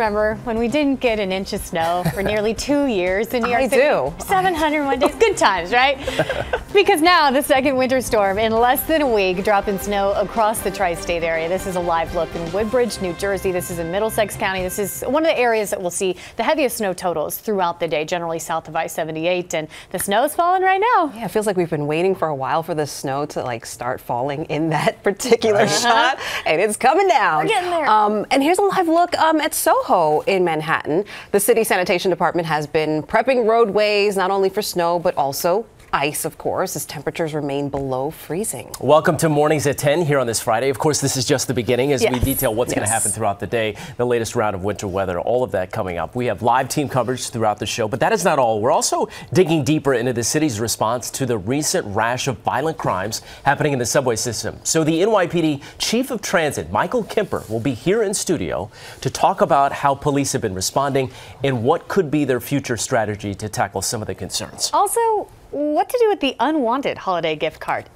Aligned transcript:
remember 0.00 0.36
when 0.44 0.58
we 0.58 0.66
didn't 0.66 0.98
get 1.00 1.20
an 1.20 1.30
inch 1.30 1.52
of 1.52 1.60
snow 1.60 2.02
for 2.14 2.22
nearly 2.22 2.54
two 2.54 2.86
years 2.86 3.34
in 3.34 3.42
New 3.42 3.50
York 3.50 3.62
I 3.64 3.68
City? 3.68 3.82
do. 3.82 4.14
701 4.24 4.98
days. 4.98 5.14
Good 5.16 5.36
times, 5.36 5.72
right? 5.72 5.98
because 6.72 7.02
now 7.02 7.30
the 7.30 7.42
second 7.42 7.76
winter 7.76 8.00
storm 8.00 8.38
in 8.38 8.52
less 8.52 8.86
than 8.86 9.02
a 9.02 9.06
week, 9.06 9.42
dropping 9.44 9.78
snow 9.78 10.12
across 10.12 10.60
the 10.60 10.70
tri-state 10.70 11.24
area. 11.24 11.48
This 11.48 11.66
is 11.66 11.74
a 11.74 11.80
live 11.80 12.14
look 12.14 12.32
in 12.34 12.52
Woodbridge, 12.52 13.00
New 13.00 13.12
Jersey. 13.14 13.50
This 13.50 13.70
is 13.70 13.80
in 13.80 13.90
Middlesex 13.90 14.36
County. 14.36 14.62
This 14.62 14.78
is 14.78 15.02
one 15.02 15.24
of 15.24 15.28
the 15.28 15.38
areas 15.38 15.70
that 15.70 15.82
will 15.82 15.90
see 15.90 16.16
the 16.36 16.44
heaviest 16.44 16.76
snow 16.76 16.92
totals 16.92 17.38
throughout 17.38 17.80
the 17.80 17.88
day, 17.88 18.04
generally 18.04 18.38
south 18.38 18.68
of 18.68 18.76
I-78. 18.76 19.52
And 19.54 19.68
the 19.90 19.98
snow 19.98 20.24
is 20.24 20.34
falling 20.34 20.62
right 20.62 20.80
now. 20.96 21.12
Yeah, 21.14 21.24
it 21.24 21.30
feels 21.30 21.46
like 21.46 21.56
we've 21.56 21.70
been 21.70 21.88
waiting 21.88 22.14
for 22.14 22.28
a 22.28 22.34
while 22.34 22.62
for 22.62 22.74
the 22.74 22.86
snow 22.86 23.26
to 23.26 23.42
like 23.42 23.66
start 23.66 24.00
falling 24.00 24.44
in 24.44 24.70
that 24.70 25.02
particular 25.02 25.66
shot, 25.66 26.20
and 26.46 26.60
it's 26.60 26.76
coming 26.76 27.08
down. 27.08 27.44
We're 27.44 27.48
getting 27.48 27.70
there. 27.70 27.88
Um, 27.88 28.26
and 28.30 28.42
here's 28.42 28.58
a 28.58 28.62
live 28.62 28.86
look 28.86 29.18
um, 29.18 29.40
at 29.40 29.54
Soho 29.54 30.20
in 30.20 30.44
Manhattan. 30.44 31.04
The 31.32 31.40
city 31.40 31.64
sanitation 31.64 32.10
department 32.10 32.46
has 32.46 32.66
been 32.66 33.02
prepping 33.02 33.46
roadways 33.48 34.16
not 34.16 34.30
only 34.30 34.48
for 34.48 34.62
snow 34.62 34.98
but 34.98 35.16
also 35.16 35.66
ice, 35.92 36.24
of 36.24 36.38
course, 36.38 36.76
as 36.76 36.84
temperatures 36.86 37.34
remain 37.34 37.68
below 37.68 38.10
freezing. 38.10 38.70
Welcome 38.80 39.16
to 39.18 39.28
Mornings 39.28 39.66
at 39.66 39.78
10 39.78 40.02
here 40.02 40.18
on 40.18 40.26
this 40.26 40.40
Friday. 40.40 40.68
Of 40.68 40.78
course, 40.78 41.00
this 41.00 41.16
is 41.16 41.24
just 41.24 41.48
the 41.48 41.54
beginning 41.54 41.92
as 41.92 42.02
we 42.02 42.18
detail 42.18 42.54
what's 42.54 42.72
going 42.72 42.86
to 42.86 42.92
happen 42.92 43.10
throughout 43.10 43.40
the 43.40 43.46
day, 43.46 43.76
the 43.96 44.06
latest 44.06 44.36
round 44.36 44.54
of 44.54 44.62
winter 44.62 44.86
weather, 44.86 45.20
all 45.20 45.42
of 45.42 45.50
that 45.52 45.72
coming 45.72 45.98
up. 45.98 46.14
We 46.14 46.26
have 46.26 46.42
live 46.42 46.68
team 46.68 46.88
coverage 46.88 47.30
throughout 47.30 47.58
the 47.58 47.66
show, 47.66 47.88
but 47.88 48.00
that 48.00 48.12
is 48.12 48.24
not 48.24 48.38
all. 48.38 48.60
We're 48.60 48.72
also 48.72 49.08
digging 49.32 49.64
deeper 49.64 49.94
into 49.94 50.12
the 50.12 50.24
city's 50.24 50.60
response 50.60 51.10
to 51.12 51.26
the 51.26 51.38
recent 51.38 51.86
rash 51.94 52.28
of 52.28 52.38
violent 52.38 52.78
crimes 52.78 53.22
happening 53.44 53.72
in 53.72 53.78
the 53.78 53.86
subway 53.86 54.16
system. 54.16 54.58
So 54.64 54.84
the 54.84 55.00
NYPD 55.02 55.62
Chief 55.78 56.10
of 56.10 56.22
Transit, 56.22 56.70
Michael 56.70 57.04
Kemper, 57.04 57.44
will 57.48 57.60
be 57.60 57.74
here 57.74 58.02
in 58.02 58.14
studio 58.14 58.70
to 59.00 59.10
talk 59.10 59.40
about 59.40 59.72
how 59.72 59.94
police 59.94 60.32
have 60.32 60.42
been 60.42 60.54
responding 60.54 61.10
and 61.42 61.62
what 61.64 61.88
could 61.88 62.10
be 62.10 62.24
their 62.24 62.40
future 62.40 62.76
strategy 62.76 63.34
to 63.34 63.48
tackle 63.48 63.82
some 63.82 64.00
of 64.00 64.06
the 64.06 64.14
concerns. 64.14 64.70
Also, 64.72 65.28
what 65.50 65.88
to 65.88 65.98
do 65.98 66.08
with 66.08 66.20
the 66.20 66.36
unwanted 66.38 66.98
holiday 66.98 67.36
gift 67.36 67.60
card? 67.60 67.86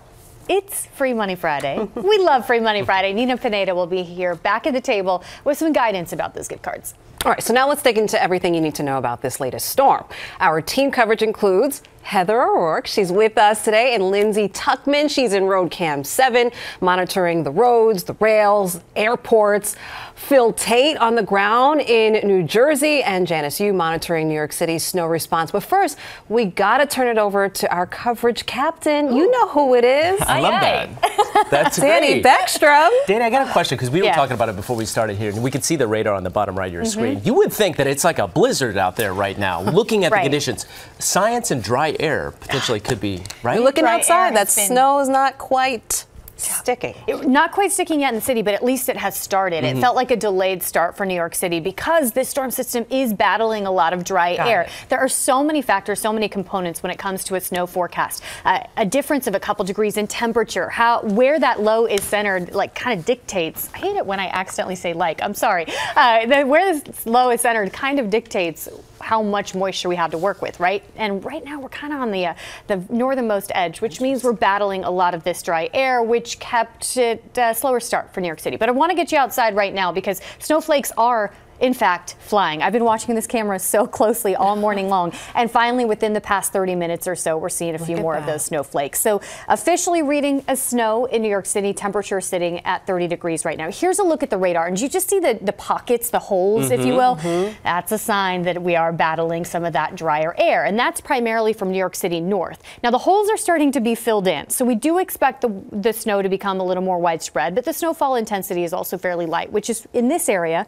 It's 0.48 0.86
Free 0.86 1.14
Money 1.14 1.36
Friday. 1.36 1.88
we 1.94 2.18
love 2.18 2.46
Free 2.46 2.60
Money 2.60 2.84
Friday. 2.84 3.12
Nina 3.12 3.36
Pineda 3.36 3.74
will 3.74 3.86
be 3.86 4.02
here 4.02 4.34
back 4.34 4.66
at 4.66 4.74
the 4.74 4.80
table 4.80 5.24
with 5.44 5.56
some 5.56 5.72
guidance 5.72 6.12
about 6.12 6.34
those 6.34 6.48
gift 6.48 6.62
cards. 6.62 6.94
All 7.24 7.30
right, 7.30 7.42
so 7.42 7.54
now 7.54 7.66
let's 7.66 7.80
dig 7.80 7.96
into 7.96 8.22
everything 8.22 8.54
you 8.54 8.60
need 8.60 8.74
to 8.74 8.82
know 8.82 8.98
about 8.98 9.22
this 9.22 9.40
latest 9.40 9.70
storm. 9.70 10.04
Our 10.40 10.60
team 10.60 10.90
coverage 10.90 11.22
includes 11.22 11.80
Heather 12.02 12.42
O'Rourke. 12.42 12.86
She's 12.86 13.10
with 13.10 13.38
us 13.38 13.64
today, 13.64 13.94
and 13.94 14.10
Lindsay 14.10 14.46
Tuckman. 14.46 15.08
She's 15.08 15.32
in 15.32 15.44
Road 15.44 15.70
Cam 15.70 16.04
7, 16.04 16.50
monitoring 16.82 17.42
the 17.42 17.50
roads, 17.50 18.04
the 18.04 18.12
rails, 18.20 18.82
airports. 18.94 19.74
Phil 20.14 20.52
Tate 20.52 20.98
on 20.98 21.14
the 21.14 21.22
ground 21.22 21.80
in 21.80 22.28
New 22.28 22.42
Jersey, 22.42 23.02
and 23.02 23.26
Janice 23.26 23.58
Yu 23.58 23.72
monitoring 23.72 24.28
New 24.28 24.34
York 24.34 24.52
City's 24.52 24.84
snow 24.84 25.06
response. 25.06 25.50
But 25.50 25.62
first, 25.62 25.98
we 26.28 26.44
got 26.44 26.78
to 26.78 26.86
turn 26.86 27.08
it 27.08 27.18
over 27.18 27.48
to 27.48 27.74
our 27.74 27.86
coverage 27.86 28.44
captain. 28.44 29.16
You 29.16 29.30
know 29.30 29.48
who 29.48 29.74
it 29.74 29.84
is. 29.84 30.20
I 30.20 30.40
love 30.40 30.54
Aye, 30.54 30.60
that. 30.60 31.03
That's 31.50 31.78
Dani 31.78 32.22
great. 32.22 32.24
Beckstrom. 32.24 32.90
Dani, 33.06 33.22
I 33.22 33.30
got 33.30 33.48
a 33.48 33.52
question 33.52 33.76
because 33.76 33.90
we 33.90 34.02
were 34.02 34.08
talking 34.10 34.34
about 34.34 34.48
it 34.48 34.56
before 34.56 34.76
we 34.76 34.84
started 34.84 35.16
here, 35.16 35.30
and 35.30 35.42
we 35.42 35.50
could 35.50 35.64
see 35.64 35.76
the 35.76 35.86
radar 35.86 36.14
on 36.14 36.22
the 36.22 36.30
bottom 36.30 36.56
right 36.56 36.66
of 36.68 36.72
your 36.72 36.84
screen. 36.84 37.16
Mm-hmm. 37.16 37.26
You 37.26 37.34
would 37.34 37.52
think 37.52 37.76
that 37.76 37.86
it's 37.86 38.04
like 38.04 38.18
a 38.18 38.26
blizzard 38.28 38.76
out 38.76 38.96
there 38.96 39.12
right 39.14 39.38
now. 39.38 39.60
Looking 39.74 40.04
at 40.04 40.12
Right. 40.12 40.20
the 40.20 40.24
conditions, 40.26 40.66
science 40.98 41.50
and 41.50 41.62
dry 41.62 41.96
air 41.98 42.32
potentially 42.40 42.80
could 42.80 43.00
be 43.00 43.22
right. 43.42 43.54
You're 43.54 43.64
looking 43.64 43.84
Dry 43.84 43.96
outside. 43.96 44.34
That 44.36 44.52
been- 44.54 44.66
snow 44.68 45.00
is 45.00 45.08
not 45.08 45.38
quite 45.38 46.04
sticking. 46.36 46.94
It- 47.06 47.26
not 47.26 47.52
quite 47.52 47.72
sticking 47.72 48.00
yet 48.00 48.10
in 48.10 48.14
the 48.16 48.20
city, 48.20 48.42
but 48.42 48.54
at 48.54 48.64
least 48.64 48.88
it 48.88 48.96
has 48.96 49.16
started. 49.16 49.64
It 49.64 49.78
felt 49.78 49.96
like 49.96 50.10
a 50.10 50.16
delayed 50.16 50.62
start 50.62 50.96
for 50.96 51.04
New 51.06 51.14
York 51.14 51.34
City 51.34 51.60
because 51.60 52.12
this 52.12 52.28
storm 52.28 52.50
system 52.50 52.84
is 52.90 53.12
battling 53.12 53.66
a 53.66 53.70
lot 53.70 53.92
of 53.92 54.04
dry 54.04 54.36
Got 54.36 54.48
air. 54.48 54.62
it. 54.62 54.70
There 54.88 54.98
are 54.98 55.08
so 55.08 55.42
many 55.44 55.62
factors, 55.62 56.00
so 56.00 56.12
many 56.12 56.28
components 56.28 56.82
when 56.82 56.90
it 56.90 56.98
comes 56.98 57.24
to 57.24 57.34
a 57.34 57.40
snow 57.40 57.66
forecast. 57.66 58.22
Uh, 58.44 58.60
a 58.76 58.84
difference 58.86 59.26
of 59.26 59.34
a 59.34 59.40
couple 59.40 59.64
degrees 59.64 59.96
in 59.96 60.06
temperature, 60.06 60.68
how 60.68 61.02
where 61.02 61.38
that 61.38 61.60
low 61.60 61.86
is 61.86 62.02
centered, 62.02 62.52
like 62.54 62.74
kind 62.74 62.98
of 62.98 63.06
dictates. 63.06 63.68
I 63.74 63.78
hate 63.78 63.96
it 63.96 64.06
when 64.06 64.20
I 64.20 64.26
accidentally 64.28 64.76
say 64.76 64.92
like. 64.92 65.22
I'm 65.22 65.34
sorry. 65.34 65.66
Uh, 65.96 66.26
the, 66.26 66.42
where 66.44 66.74
this 66.74 67.06
low 67.06 67.30
is 67.30 67.40
centered 67.40 67.72
kind 67.72 67.98
of 67.98 68.10
dictates 68.10 68.68
how 69.04 69.22
much 69.22 69.54
moisture 69.54 69.90
we 69.90 69.96
have 69.96 70.10
to 70.10 70.16
work 70.16 70.40
with, 70.40 70.58
right? 70.58 70.82
And 70.96 71.22
right 71.22 71.44
now 71.44 71.60
we're 71.60 71.68
kind 71.68 71.92
of 71.92 72.00
on 72.00 72.10
the 72.10 72.24
uh, 72.24 72.34
the 72.68 72.82
northernmost 72.88 73.52
edge, 73.54 73.82
which 73.82 74.00
means 74.00 74.24
we're 74.24 74.32
battling 74.32 74.82
a 74.82 74.90
lot 74.90 75.12
of 75.12 75.22
this 75.24 75.42
dry 75.42 75.68
air, 75.74 76.02
which 76.02 76.38
kept 76.38 76.96
it 76.96 77.22
a 77.36 77.54
slower 77.54 77.80
start 77.80 78.14
for 78.14 78.22
New 78.22 78.28
York 78.28 78.40
City. 78.40 78.56
But 78.56 78.70
I 78.70 78.72
want 78.72 78.88
to 78.88 78.96
get 78.96 79.12
you 79.12 79.18
outside 79.18 79.54
right 79.54 79.74
now 79.74 79.92
because 79.92 80.22
snowflakes 80.38 80.90
are. 80.96 81.32
In 81.60 81.72
fact, 81.72 82.16
flying. 82.20 82.62
I've 82.62 82.72
been 82.72 82.84
watching 82.84 83.14
this 83.14 83.26
camera 83.26 83.58
so 83.58 83.86
closely 83.86 84.34
all 84.34 84.56
morning 84.56 84.88
long, 84.88 85.12
and 85.34 85.50
finally, 85.50 85.84
within 85.84 86.12
the 86.12 86.20
past 86.20 86.52
30 86.52 86.74
minutes 86.74 87.06
or 87.06 87.14
so, 87.14 87.38
we're 87.38 87.48
seeing 87.48 87.74
a 87.74 87.78
few 87.78 87.96
at 87.96 88.02
more 88.02 88.16
of 88.16 88.26
those 88.26 88.44
snowflakes. 88.44 89.00
So, 89.00 89.20
officially 89.48 90.02
reading 90.02 90.44
a 90.48 90.56
snow 90.56 91.04
in 91.06 91.22
New 91.22 91.28
York 91.28 91.46
City, 91.46 91.72
temperature 91.72 92.20
sitting 92.20 92.58
at 92.60 92.86
30 92.86 93.08
degrees 93.08 93.44
right 93.44 93.56
now. 93.56 93.70
Here's 93.70 93.98
a 93.98 94.02
look 94.02 94.22
at 94.22 94.30
the 94.30 94.38
radar, 94.38 94.66
and 94.66 94.80
you 94.80 94.88
just 94.88 95.08
see 95.08 95.20
the, 95.20 95.38
the 95.40 95.52
pockets, 95.52 96.10
the 96.10 96.18
holes, 96.18 96.70
if 96.70 96.80
you 96.80 96.86
mm-hmm, 96.86 96.96
will. 96.96 97.16
Mm-hmm. 97.16 97.54
That's 97.62 97.92
a 97.92 97.98
sign 97.98 98.42
that 98.42 98.62
we 98.62 98.74
are 98.76 98.92
battling 98.92 99.44
some 99.44 99.64
of 99.64 99.72
that 99.74 99.94
drier 99.94 100.34
air, 100.36 100.64
and 100.64 100.78
that's 100.78 101.00
primarily 101.00 101.52
from 101.52 101.70
New 101.70 101.78
York 101.78 101.94
City 101.94 102.20
north. 102.20 102.62
Now, 102.82 102.90
the 102.90 102.98
holes 102.98 103.28
are 103.30 103.36
starting 103.36 103.70
to 103.72 103.80
be 103.80 103.94
filled 103.94 104.26
in, 104.26 104.50
so 104.50 104.64
we 104.64 104.74
do 104.74 104.98
expect 104.98 105.40
the, 105.40 105.62
the 105.70 105.92
snow 105.92 106.20
to 106.20 106.28
become 106.28 106.60
a 106.60 106.64
little 106.64 106.82
more 106.82 106.98
widespread, 106.98 107.54
but 107.54 107.64
the 107.64 107.72
snowfall 107.72 108.16
intensity 108.16 108.64
is 108.64 108.72
also 108.72 108.98
fairly 108.98 109.26
light, 109.26 109.52
which 109.52 109.70
is 109.70 109.86
in 109.92 110.08
this 110.08 110.28
area. 110.28 110.66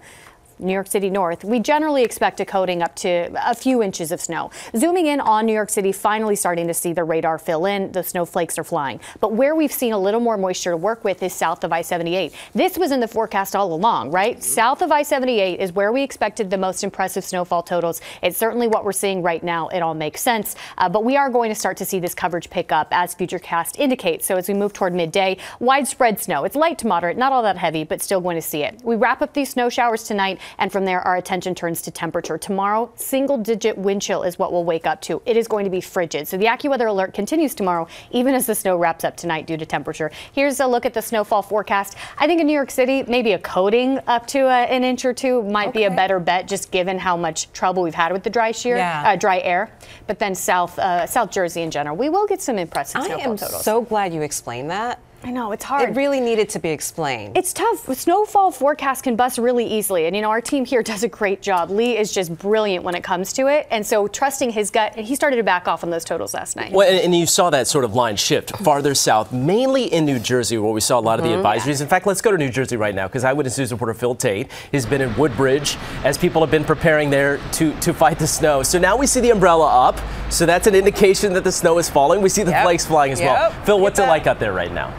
New 0.58 0.72
York 0.72 0.86
City 0.86 1.10
north, 1.10 1.44
we 1.44 1.60
generally 1.60 2.02
expect 2.02 2.40
a 2.40 2.44
coating 2.44 2.82
up 2.82 2.94
to 2.96 3.30
a 3.36 3.54
few 3.54 3.82
inches 3.82 4.12
of 4.12 4.20
snow. 4.20 4.50
Zooming 4.76 5.06
in 5.06 5.20
on 5.20 5.46
New 5.46 5.52
York 5.52 5.70
City, 5.70 5.92
finally 5.92 6.36
starting 6.36 6.66
to 6.66 6.74
see 6.74 6.92
the 6.92 7.04
radar 7.04 7.38
fill 7.38 7.66
in. 7.66 7.92
The 7.92 8.02
snowflakes 8.02 8.58
are 8.58 8.64
flying. 8.64 9.00
But 9.20 9.32
where 9.32 9.54
we've 9.54 9.72
seen 9.72 9.92
a 9.92 9.98
little 9.98 10.20
more 10.20 10.36
moisture 10.36 10.70
to 10.70 10.76
work 10.76 11.04
with 11.04 11.22
is 11.22 11.32
south 11.32 11.64
of 11.64 11.72
I 11.72 11.82
78. 11.82 12.32
This 12.54 12.78
was 12.78 12.92
in 12.92 13.00
the 13.00 13.08
forecast 13.08 13.54
all 13.54 13.72
along, 13.72 14.10
right? 14.10 14.42
South 14.42 14.82
of 14.82 14.92
I 14.92 15.02
78 15.02 15.60
is 15.60 15.72
where 15.72 15.92
we 15.92 16.02
expected 16.02 16.50
the 16.50 16.58
most 16.58 16.84
impressive 16.84 17.24
snowfall 17.24 17.62
totals. 17.62 18.00
It's 18.22 18.38
certainly 18.38 18.68
what 18.68 18.84
we're 18.84 18.92
seeing 18.92 19.22
right 19.22 19.42
now. 19.42 19.68
It 19.68 19.80
all 19.80 19.94
makes 19.94 20.20
sense. 20.20 20.56
Uh, 20.78 20.88
but 20.88 21.04
we 21.04 21.16
are 21.16 21.30
going 21.30 21.50
to 21.50 21.54
start 21.54 21.76
to 21.78 21.84
see 21.84 21.98
this 21.98 22.14
coverage 22.14 22.50
pick 22.50 22.72
up 22.72 22.88
as 22.90 23.14
Futurecast 23.14 23.78
indicates. 23.78 24.26
So 24.26 24.36
as 24.36 24.48
we 24.48 24.54
move 24.54 24.72
toward 24.72 24.94
midday, 24.94 25.36
widespread 25.60 26.20
snow. 26.20 26.44
It's 26.44 26.56
light 26.56 26.78
to 26.78 26.86
moderate, 26.86 27.16
not 27.16 27.32
all 27.32 27.42
that 27.42 27.56
heavy, 27.56 27.84
but 27.84 28.00
still 28.00 28.20
going 28.20 28.36
to 28.36 28.42
see 28.42 28.62
it. 28.62 28.80
We 28.82 28.96
wrap 28.96 29.22
up 29.22 29.32
these 29.34 29.50
snow 29.50 29.68
showers 29.68 30.04
tonight, 30.04 30.40
and 30.58 30.70
from 30.72 30.84
there, 30.84 31.00
our 31.02 31.16
attention 31.16 31.54
turns 31.54 31.82
to 31.82 31.90
temperature. 31.90 32.38
Tomorrow, 32.38 32.90
single 32.96 33.36
digit 33.36 33.76
wind 33.78 34.02
chill 34.02 34.22
is 34.22 34.38
what 34.38 34.52
we'll 34.52 34.64
wake 34.64 34.86
up 34.86 35.00
to. 35.02 35.20
It 35.26 35.36
is 35.36 35.46
going 35.48 35.64
to 35.64 35.70
be 35.70 35.80
frigid. 35.80 36.28
So 36.28 36.36
the 36.36 36.46
AccuWeather 36.46 36.88
alert 36.88 37.14
continues 37.14 37.54
tomorrow, 37.54 37.86
even 38.10 38.34
as 38.34 38.46
the 38.46 38.54
snow 38.54 38.76
wraps 38.76 39.04
up 39.04 39.16
tonight 39.16 39.46
due 39.46 39.56
to 39.56 39.66
temperature. 39.66 40.10
Here's 40.32 40.60
a 40.60 40.66
look 40.66 40.86
at 40.86 40.94
the 40.94 41.02
snowfall 41.02 41.42
forecast. 41.42 41.96
I 42.18 42.26
think 42.26 42.40
in 42.40 42.46
New 42.46 42.52
York 42.52 42.70
City, 42.70 43.02
maybe 43.08 43.32
a 43.32 43.38
coating 43.38 43.98
up 44.06 44.26
to 44.28 44.40
uh, 44.46 44.50
an 44.50 44.84
inch 44.84 45.04
or 45.04 45.12
two 45.12 45.42
might 45.42 45.72
be 45.72 45.84
a 45.84 45.90
better 45.90 46.18
bet, 46.20 46.48
just 46.48 46.70
given 46.70 46.98
how 46.98 47.16
much 47.16 47.52
trouble 47.52 47.82
we've 47.82 47.94
had 47.94 48.12
with 48.12 48.22
the 48.22 48.30
dry 48.30 48.52
shear, 48.52 48.76
Yeah. 48.76 49.02
uh, 49.06 49.16
dry 49.16 49.38
air. 49.40 49.70
But 50.06 50.18
then 50.18 50.34
South 50.34 50.78
uh, 50.78 51.06
South 51.06 51.30
Jersey 51.30 51.62
in 51.62 51.70
general, 51.70 51.96
we 51.96 52.08
will 52.08 52.26
get 52.26 52.40
some 52.40 52.58
impressive 52.58 53.00
I 53.02 53.06
snowfall 53.06 53.32
am 53.32 53.36
totals. 53.36 53.64
so 53.64 53.82
glad 53.82 54.12
you 54.14 54.22
explained 54.22 54.70
that. 54.70 55.00
I 55.26 55.32
know 55.32 55.50
it's 55.50 55.64
hard. 55.64 55.88
It 55.88 55.96
really 55.96 56.20
needed 56.20 56.48
to 56.50 56.60
be 56.60 56.68
explained. 56.68 57.36
It's 57.36 57.52
tough. 57.52 57.92
Snowfall 57.92 58.52
forecasts 58.52 59.02
can 59.02 59.16
bust 59.16 59.38
really 59.38 59.66
easily. 59.66 60.06
And, 60.06 60.14
you 60.14 60.22
know, 60.22 60.30
our 60.30 60.40
team 60.40 60.64
here 60.64 60.84
does 60.84 61.02
a 61.02 61.08
great 61.08 61.42
job. 61.42 61.68
Lee 61.68 61.98
is 61.98 62.12
just 62.12 62.38
brilliant 62.38 62.84
when 62.84 62.94
it 62.94 63.02
comes 63.02 63.32
to 63.32 63.48
it. 63.48 63.66
And 63.72 63.84
so 63.84 64.06
trusting 64.06 64.50
his 64.50 64.70
gut, 64.70 64.92
and 64.96 65.04
he 65.04 65.16
started 65.16 65.38
to 65.38 65.42
back 65.42 65.66
off 65.66 65.82
on 65.82 65.90
those 65.90 66.04
totals 66.04 66.32
last 66.32 66.54
night. 66.54 66.70
Well, 66.70 66.88
and, 66.88 67.00
and 67.00 67.12
you 67.12 67.26
saw 67.26 67.50
that 67.50 67.66
sort 67.66 67.84
of 67.84 67.92
line 67.92 68.14
shift 68.14 68.56
farther 68.58 68.94
south, 68.94 69.32
mainly 69.32 69.92
in 69.92 70.04
New 70.04 70.20
Jersey, 70.20 70.58
where 70.58 70.70
we 70.70 70.80
saw 70.80 70.96
a 70.96 71.00
lot 71.00 71.18
of 71.18 71.24
the 71.24 71.32
mm-hmm. 71.32 71.44
advisories. 71.44 71.82
In 71.82 71.88
fact, 71.88 72.06
let's 72.06 72.22
go 72.22 72.30
to 72.30 72.38
New 72.38 72.48
Jersey 72.50 72.76
right 72.76 72.94
now 72.94 73.08
because 73.08 73.24
Eyewitness 73.24 73.58
News 73.58 73.72
reporter 73.72 73.94
Phil 73.94 74.14
Tate 74.14 74.52
has 74.72 74.86
been 74.86 75.00
in 75.00 75.12
Woodbridge 75.16 75.76
as 76.04 76.16
people 76.16 76.40
have 76.40 76.52
been 76.52 76.64
preparing 76.64 77.10
there 77.10 77.38
to, 77.54 77.76
to 77.80 77.92
fight 77.92 78.20
the 78.20 78.28
snow. 78.28 78.62
So 78.62 78.78
now 78.78 78.96
we 78.96 79.08
see 79.08 79.18
the 79.18 79.30
umbrella 79.30 79.88
up. 79.88 79.98
So 80.30 80.46
that's 80.46 80.68
an 80.68 80.76
indication 80.76 81.32
that 81.32 81.42
the 81.42 81.50
snow 81.50 81.78
is 81.78 81.90
falling. 81.90 82.22
We 82.22 82.28
see 82.28 82.44
the 82.44 82.52
Yep. 82.52 82.62
flakes 82.62 82.86
flying 82.86 83.10
as 83.10 83.20
well. 83.20 83.50
Phil, 83.64 83.80
what's 83.80 83.98
it 83.98 84.06
like 84.06 84.28
out 84.28 84.38
there 84.38 84.52
right 84.52 84.72
now? 84.72 84.94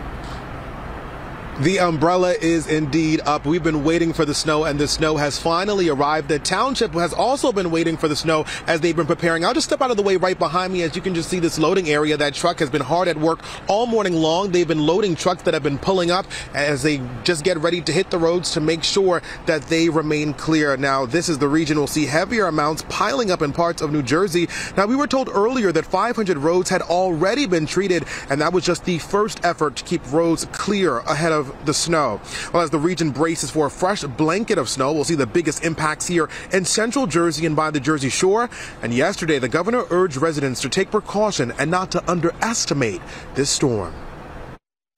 The 1.61 1.79
umbrella 1.79 2.35
is 2.39 2.67
indeed 2.67 3.19
up. 3.25 3.47
We've 3.47 3.63
been 3.63 3.83
waiting 3.83 4.13
for 4.13 4.25
the 4.25 4.35
snow, 4.35 4.65
and 4.65 4.79
the 4.79 4.87
snow 4.87 5.17
has 5.17 5.39
finally 5.39 5.89
arrived. 5.89 6.27
The 6.27 6.37
township 6.37 6.93
has 6.93 7.13
also 7.13 7.51
been 7.51 7.71
waiting 7.71 7.97
for 7.97 8.07
the 8.07 8.15
snow 8.15 8.45
as 8.67 8.79
they've 8.79 8.95
been 8.95 9.07
preparing. 9.07 9.43
I'll 9.43 9.55
just 9.55 9.65
step 9.65 9.81
out 9.81 9.89
of 9.89 9.97
the 9.97 10.03
way 10.03 10.17
right 10.17 10.37
behind 10.37 10.71
me 10.71 10.83
as 10.83 10.95
you 10.95 11.01
can 11.01 11.15
just 11.15 11.29
see 11.29 11.39
this 11.39 11.57
loading 11.57 11.89
area. 11.89 12.15
That 12.15 12.35
truck 12.35 12.59
has 12.59 12.69
been 12.69 12.83
hard 12.83 13.07
at 13.07 13.17
work 13.17 13.39
all 13.67 13.87
morning 13.87 14.13
long. 14.13 14.51
They've 14.51 14.67
been 14.67 14.85
loading 14.85 15.15
trucks 15.15 15.41
that 15.43 15.55
have 15.55 15.63
been 15.63 15.79
pulling 15.79 16.11
up 16.11 16.27
as 16.53 16.83
they 16.83 17.01
just 17.23 17.43
get 17.43 17.57
ready 17.57 17.81
to 17.81 17.91
hit 17.91 18.11
the 18.11 18.19
roads 18.19 18.51
to 18.51 18.61
make 18.61 18.83
sure 18.83 19.23
that 19.47 19.63
they 19.63 19.89
remain 19.89 20.35
clear. 20.35 20.77
Now, 20.77 21.07
this 21.07 21.27
is 21.27 21.39
the 21.39 21.47
region 21.47 21.77
we'll 21.77 21.87
see 21.87 22.05
heavier 22.05 22.45
amounts 22.45 22.85
piling 22.87 23.31
up 23.31 23.41
in 23.41 23.51
parts 23.51 23.81
of 23.81 23.91
New 23.91 24.03
Jersey. 24.03 24.47
Now, 24.77 24.85
we 24.85 24.95
were 24.95 25.07
told 25.07 25.27
earlier 25.29 25.71
that 25.71 25.87
500 25.87 26.37
roads 26.37 26.69
had 26.69 26.83
already 26.83 27.47
been 27.47 27.65
treated, 27.65 28.05
and 28.29 28.39
that 28.41 28.53
was 28.53 28.63
just 28.63 28.85
the 28.85 28.99
first 28.99 29.43
effort 29.43 29.77
to 29.77 29.83
keep 29.83 30.11
roads 30.11 30.45
clear 30.51 30.99
ahead 30.99 31.31
of 31.31 31.46
the 31.65 31.73
snow. 31.73 32.21
Well, 32.53 32.63
as 32.63 32.69
the 32.69 32.79
region 32.79 33.11
braces 33.11 33.49
for 33.49 33.67
a 33.67 33.71
fresh 33.71 34.03
blanket 34.03 34.57
of 34.57 34.69
snow, 34.69 34.93
we'll 34.93 35.03
see 35.03 35.15
the 35.15 35.25
biggest 35.25 35.63
impacts 35.63 36.07
here 36.07 36.29
in 36.51 36.65
central 36.65 37.07
Jersey 37.07 37.45
and 37.45 37.55
by 37.55 37.71
the 37.71 37.79
Jersey 37.79 38.09
Shore. 38.09 38.49
And 38.81 38.93
yesterday, 38.93 39.39
the 39.39 39.49
governor 39.49 39.83
urged 39.89 40.17
residents 40.17 40.61
to 40.61 40.69
take 40.69 40.91
precaution 40.91 41.53
and 41.57 41.71
not 41.71 41.91
to 41.91 42.11
underestimate 42.11 43.01
this 43.35 43.49
storm. 43.49 43.93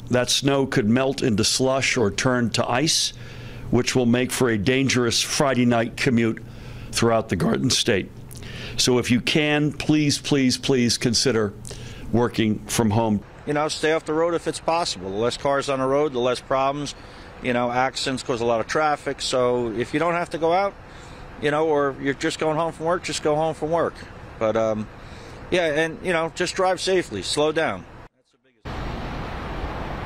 That 0.10 0.30
snow 0.30 0.66
could 0.66 0.90
melt 0.90 1.22
into 1.22 1.44
slush 1.44 1.96
or 1.96 2.10
turn 2.10 2.50
to 2.52 2.68
ice, 2.68 3.14
which 3.70 3.96
will 3.96 4.08
make 4.08 4.32
for 4.32 4.50
a 4.50 4.58
dangerous 4.58 5.22
Friday 5.22 5.66
night 5.66 5.98
commute 5.98 6.42
throughout 6.92 7.30
the 7.30 7.36
Garden 7.36 7.70
State. 7.70 8.10
So 8.78 8.98
if 8.98 9.12
you 9.12 9.22
can, 9.22 9.72
please, 9.72 10.18
please, 10.18 10.58
please 10.58 10.98
consider 10.98 11.54
working 12.12 12.60
from 12.66 12.90
home. 12.90 13.24
You 13.46 13.54
know, 13.54 13.68
stay 13.68 13.94
off 13.94 14.06
the 14.06 14.14
road 14.14 14.34
if 14.34 14.48
it's 14.48 14.60
possible. 14.60 15.10
The 15.10 15.18
less 15.18 15.38
cars 15.38 15.70
on 15.70 15.80
the 15.80 15.86
road, 15.86 16.14
the 16.14 16.20
less 16.20 16.40
problems. 16.40 16.96
You 17.42 17.54
know, 17.54 17.72
accidents 17.72 18.22
cause 18.24 18.42
a 18.42 18.46
lot 18.46 18.60
of 18.60 18.68
traffic. 18.68 19.22
So 19.22 19.72
if 19.72 19.94
you 19.94 20.00
don't 20.00 20.14
have 20.14 20.32
to 20.32 20.38
go 20.38 20.54
out, 20.54 20.74
you 21.42 21.52
know, 21.52 21.68
or 21.68 21.96
you're 22.02 22.14
just 22.14 22.40
going 22.40 22.58
home 22.58 22.74
from 22.74 22.86
work, 22.86 23.04
just 23.04 23.24
go 23.24 23.36
home 23.36 23.56
from 23.56 23.72
work. 23.72 23.94
But 24.38 24.58
um, 24.58 24.88
yeah, 25.52 25.66
and 25.66 26.06
you 26.06 26.14
know, 26.14 26.32
just 26.36 26.56
drive 26.56 26.80
safely, 26.82 27.22
slow 27.22 27.52
down. 27.52 27.86